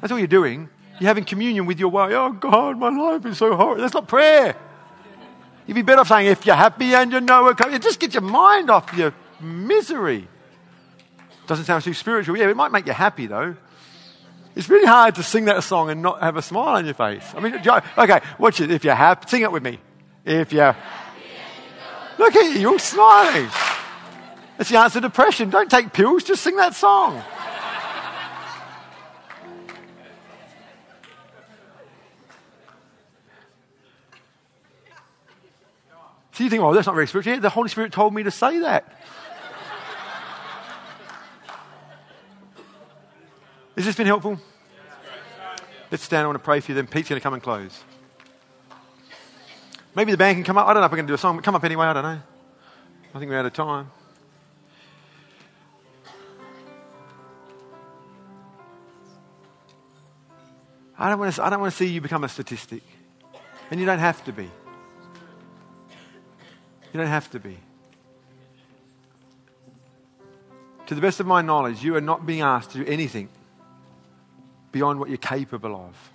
That's 0.00 0.12
all 0.12 0.18
you're 0.18 0.28
doing. 0.28 0.68
You're 0.98 1.08
having 1.08 1.24
communion 1.24 1.66
with 1.66 1.78
your 1.80 1.88
worry. 1.88 2.14
Oh, 2.14 2.32
God, 2.32 2.78
my 2.78 2.90
life 2.90 3.24
is 3.26 3.38
so 3.38 3.56
hard. 3.56 3.80
That's 3.80 3.94
not 3.94 4.06
prayer. 4.06 4.56
You'd 5.66 5.74
be 5.74 5.82
better 5.82 6.00
off 6.00 6.08
saying, 6.08 6.26
if 6.26 6.46
you're 6.46 6.56
happy 6.56 6.94
and 6.94 7.12
you 7.12 7.20
know 7.20 7.48
it, 7.48 7.82
just 7.82 8.00
get 8.00 8.14
your 8.14 8.22
mind 8.22 8.70
off 8.70 8.92
your 8.94 9.14
misery. 9.40 10.28
Doesn't 11.46 11.64
sound 11.64 11.84
too 11.84 11.94
spiritual. 11.94 12.36
Yeah, 12.36 12.48
it 12.48 12.56
might 12.56 12.72
make 12.72 12.86
you 12.86 12.92
happy, 12.92 13.26
though. 13.26 13.56
It's 14.56 14.68
really 14.68 14.86
hard 14.86 15.14
to 15.14 15.22
sing 15.22 15.46
that 15.46 15.62
song 15.62 15.90
and 15.90 16.02
not 16.02 16.20
have 16.20 16.36
a 16.36 16.42
smile 16.42 16.76
on 16.76 16.84
your 16.84 16.94
face. 16.94 17.24
I 17.36 17.40
mean, 17.40 17.54
okay, 17.54 18.20
watch 18.38 18.60
it. 18.60 18.70
If 18.70 18.84
you're 18.84 18.94
happy, 18.94 19.28
sing 19.28 19.42
it 19.42 19.52
with 19.52 19.62
me. 19.62 19.78
If 20.24 20.52
you're. 20.52 20.76
Look 22.18 22.36
at 22.36 22.54
you, 22.54 22.60
you're 22.60 22.78
smiling. 22.78 23.48
It's 24.60 24.68
the 24.68 24.78
answer 24.78 25.00
to 25.00 25.08
depression. 25.08 25.48
Don't 25.48 25.70
take 25.70 25.94
pills, 25.94 26.22
just 26.22 26.42
sing 26.42 26.56
that 26.56 26.74
song. 26.74 27.22
So 36.32 36.44
you 36.44 36.50
think, 36.50 36.62
oh, 36.62 36.74
that's 36.74 36.86
not 36.86 36.94
very 36.94 37.06
spiritual. 37.06 37.32
Yeah, 37.32 37.40
the 37.40 37.48
Holy 37.48 37.70
Spirit 37.70 37.90
told 37.92 38.14
me 38.14 38.22
to 38.22 38.30
say 38.30 38.58
that. 38.60 39.00
Has 43.76 43.86
this 43.86 43.96
been 43.96 44.06
helpful? 44.06 44.38
Let's 45.90 46.02
stand. 46.02 46.24
I 46.24 46.26
want 46.26 46.38
to 46.38 46.44
pray 46.44 46.60
for 46.60 46.72
you. 46.72 46.76
Then 46.76 46.86
Pete's 46.86 47.08
going 47.08 47.18
to 47.18 47.22
come 47.22 47.32
and 47.32 47.42
close. 47.42 47.82
Maybe 49.94 50.12
the 50.12 50.18
band 50.18 50.36
can 50.36 50.44
come 50.44 50.58
up. 50.58 50.66
I 50.66 50.74
don't 50.74 50.82
know 50.82 50.86
if 50.86 50.92
we're 50.92 50.96
going 50.96 51.06
to 51.06 51.10
do 51.10 51.14
a 51.14 51.18
song, 51.18 51.36
but 51.36 51.44
come 51.44 51.54
up 51.54 51.64
anyway. 51.64 51.86
I 51.86 51.92
don't 51.94 52.02
know. 52.02 52.20
I 53.14 53.18
think 53.18 53.30
we're 53.30 53.38
out 53.38 53.46
of 53.46 53.54
time. 53.54 53.90
I 61.00 61.08
don't, 61.08 61.18
want 61.18 61.34
to, 61.34 61.44
I 61.44 61.48
don't 61.48 61.60
want 61.60 61.72
to 61.72 61.76
see 61.76 61.86
you 61.86 62.02
become 62.02 62.24
a 62.24 62.28
statistic. 62.28 62.82
And 63.70 63.80
you 63.80 63.86
don't 63.86 64.00
have 64.00 64.22
to 64.26 64.32
be. 64.32 64.44
You 66.92 66.98
don't 66.98 67.06
have 67.06 67.30
to 67.30 67.40
be. 67.40 67.56
To 70.88 70.94
the 70.94 71.00
best 71.00 71.18
of 71.18 71.26
my 71.26 71.40
knowledge, 71.40 71.82
you 71.82 71.96
are 71.96 72.02
not 72.02 72.26
being 72.26 72.42
asked 72.42 72.72
to 72.72 72.84
do 72.84 72.90
anything 72.90 73.30
beyond 74.72 75.00
what 75.00 75.08
you're 75.08 75.16
capable 75.16 75.74
of. 75.74 76.10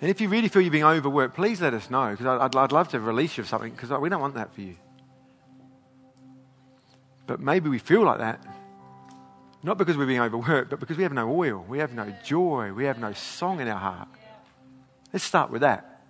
And 0.00 0.10
if 0.10 0.20
you 0.20 0.28
really 0.28 0.48
feel 0.48 0.62
you're 0.62 0.72
being 0.72 0.82
overworked, 0.82 1.36
please 1.36 1.60
let 1.60 1.74
us 1.74 1.88
know 1.88 2.10
because 2.10 2.26
I'd, 2.26 2.56
I'd 2.56 2.72
love 2.72 2.88
to 2.88 2.98
release 2.98 3.36
you 3.36 3.42
of 3.42 3.48
something 3.48 3.70
because 3.70 3.90
we 4.00 4.08
don't 4.08 4.20
want 4.20 4.34
that 4.34 4.52
for 4.52 4.62
you. 4.62 4.76
But 7.28 7.38
maybe 7.38 7.68
we 7.68 7.78
feel 7.78 8.02
like 8.02 8.18
that 8.18 8.40
not 9.66 9.78
because 9.78 9.96
we're 9.96 10.06
being 10.06 10.20
overworked, 10.20 10.70
but 10.70 10.78
because 10.78 10.96
we 10.96 11.02
have 11.02 11.12
no 11.12 11.28
oil, 11.28 11.64
we 11.68 11.80
have 11.80 11.92
no 11.92 12.14
joy, 12.24 12.72
we 12.72 12.84
have 12.84 13.00
no 13.00 13.12
song 13.12 13.60
in 13.60 13.66
our 13.66 13.80
heart. 13.80 14.08
Let's 15.12 15.24
start 15.24 15.50
with 15.50 15.62
that. 15.62 16.04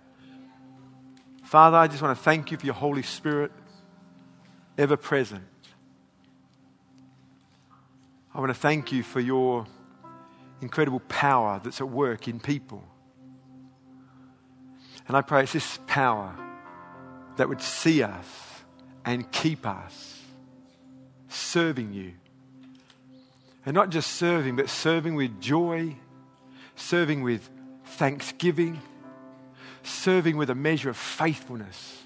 Father, 1.43 1.75
I 1.75 1.87
just 1.87 2.03
want 2.03 2.15
to 2.15 2.23
thank 2.23 2.51
you 2.51 2.57
for 2.57 2.67
your 2.67 2.75
Holy 2.75 3.01
Spirit, 3.01 3.51
ever 4.77 4.95
present. 4.95 5.43
I 8.31 8.39
want 8.39 8.51
to 8.51 8.59
thank 8.59 8.91
you 8.91 9.01
for 9.01 9.19
your 9.19 9.65
incredible 10.61 10.99
power 11.09 11.59
that's 11.63 11.81
at 11.81 11.89
work 11.89 12.27
in 12.27 12.39
people. 12.39 12.83
And 15.07 15.17
I 15.17 15.23
pray 15.23 15.41
it's 15.41 15.53
this 15.53 15.79
power 15.87 16.37
that 17.37 17.49
would 17.49 17.63
see 17.63 18.03
us 18.03 18.27
and 19.03 19.31
keep 19.31 19.65
us 19.65 20.21
serving 21.27 21.93
you 21.93 22.13
and 23.67 23.73
not 23.73 23.89
just 23.89 24.13
serving, 24.13 24.55
but 24.55 24.69
serving 24.69 25.13
with 25.15 25.41
joy, 25.41 25.93
serving 26.77 27.21
with 27.21 27.49
thanksgiving, 27.83 28.79
serving 29.83 30.37
with 30.37 30.49
a 30.49 30.55
measure 30.55 30.89
of 30.89 30.95
faithfulness. 30.95 32.01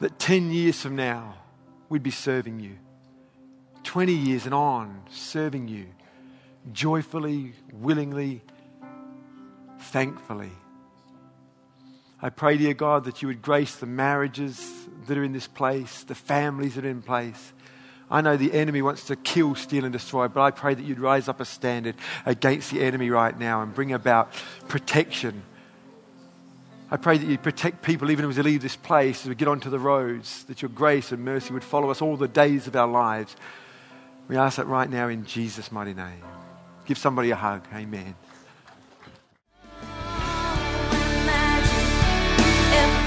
That 0.00 0.18
10 0.18 0.50
years 0.50 0.82
from 0.82 0.94
now, 0.94 1.36
we'd 1.88 2.02
be 2.02 2.10
serving 2.10 2.60
you. 2.60 2.76
20 3.84 4.12
years 4.12 4.44
and 4.44 4.52
on, 4.52 5.04
serving 5.08 5.68
you 5.68 5.86
joyfully, 6.70 7.54
willingly, 7.72 8.42
thankfully. 9.78 10.52
I 12.20 12.28
pray, 12.28 12.58
dear 12.58 12.74
God, 12.74 13.04
that 13.04 13.22
you 13.22 13.28
would 13.28 13.40
grace 13.40 13.76
the 13.76 13.86
marriages 13.86 14.70
that 15.06 15.16
are 15.16 15.24
in 15.24 15.32
this 15.32 15.46
place, 15.46 16.02
the 16.02 16.14
families 16.14 16.74
that 16.74 16.84
are 16.84 16.90
in 16.90 17.00
place 17.00 17.54
I 18.10 18.20
know 18.22 18.36
the 18.36 18.52
enemy 18.52 18.82
wants 18.82 19.04
to 19.06 19.16
kill, 19.16 19.54
steal, 19.54 19.84
and 19.84 19.92
destroy, 19.92 20.26
but 20.26 20.40
I 20.40 20.50
pray 20.50 20.74
that 20.74 20.84
you'd 20.84 20.98
rise 20.98 21.28
up 21.28 21.40
a 21.40 21.44
standard 21.44 21.94
against 22.26 22.72
the 22.72 22.82
enemy 22.82 23.08
right 23.08 23.38
now 23.38 23.62
and 23.62 23.72
bring 23.72 23.92
about 23.92 24.32
protection. 24.66 25.42
I 26.90 26.96
pray 26.96 27.18
that 27.18 27.26
you'd 27.26 27.42
protect 27.42 27.82
people 27.82 28.10
even 28.10 28.28
as 28.28 28.36
we 28.36 28.42
leave 28.42 28.62
this 28.62 28.74
place, 28.74 29.22
as 29.22 29.28
we 29.28 29.36
get 29.36 29.46
onto 29.46 29.70
the 29.70 29.78
roads, 29.78 30.42
that 30.44 30.60
your 30.60 30.70
grace 30.70 31.12
and 31.12 31.24
mercy 31.24 31.52
would 31.52 31.62
follow 31.62 31.90
us 31.90 32.02
all 32.02 32.16
the 32.16 32.26
days 32.26 32.66
of 32.66 32.74
our 32.74 32.88
lives. 32.88 33.36
We 34.26 34.36
ask 34.36 34.56
that 34.56 34.66
right 34.66 34.90
now 34.90 35.06
in 35.06 35.24
Jesus' 35.24 35.70
mighty 35.70 35.94
name. 35.94 36.22
Give 36.86 36.98
somebody 36.98 37.30
a 37.30 37.36
hug. 37.36 37.64
Amen. 37.72 38.16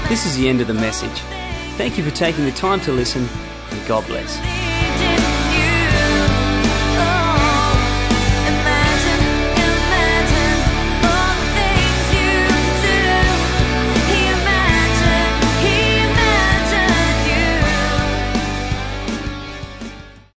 This 0.08 0.24
is 0.24 0.36
the 0.38 0.48
end 0.48 0.62
of 0.62 0.66
the 0.66 0.74
message. 0.74 1.20
Thank 1.76 1.98
you 1.98 2.04
for 2.04 2.14
taking 2.14 2.44
the 2.44 2.52
time 2.52 2.80
to 2.82 2.92
listen, 2.92 3.28
and 3.70 3.86
God 3.88 4.06
bless. 4.06 4.63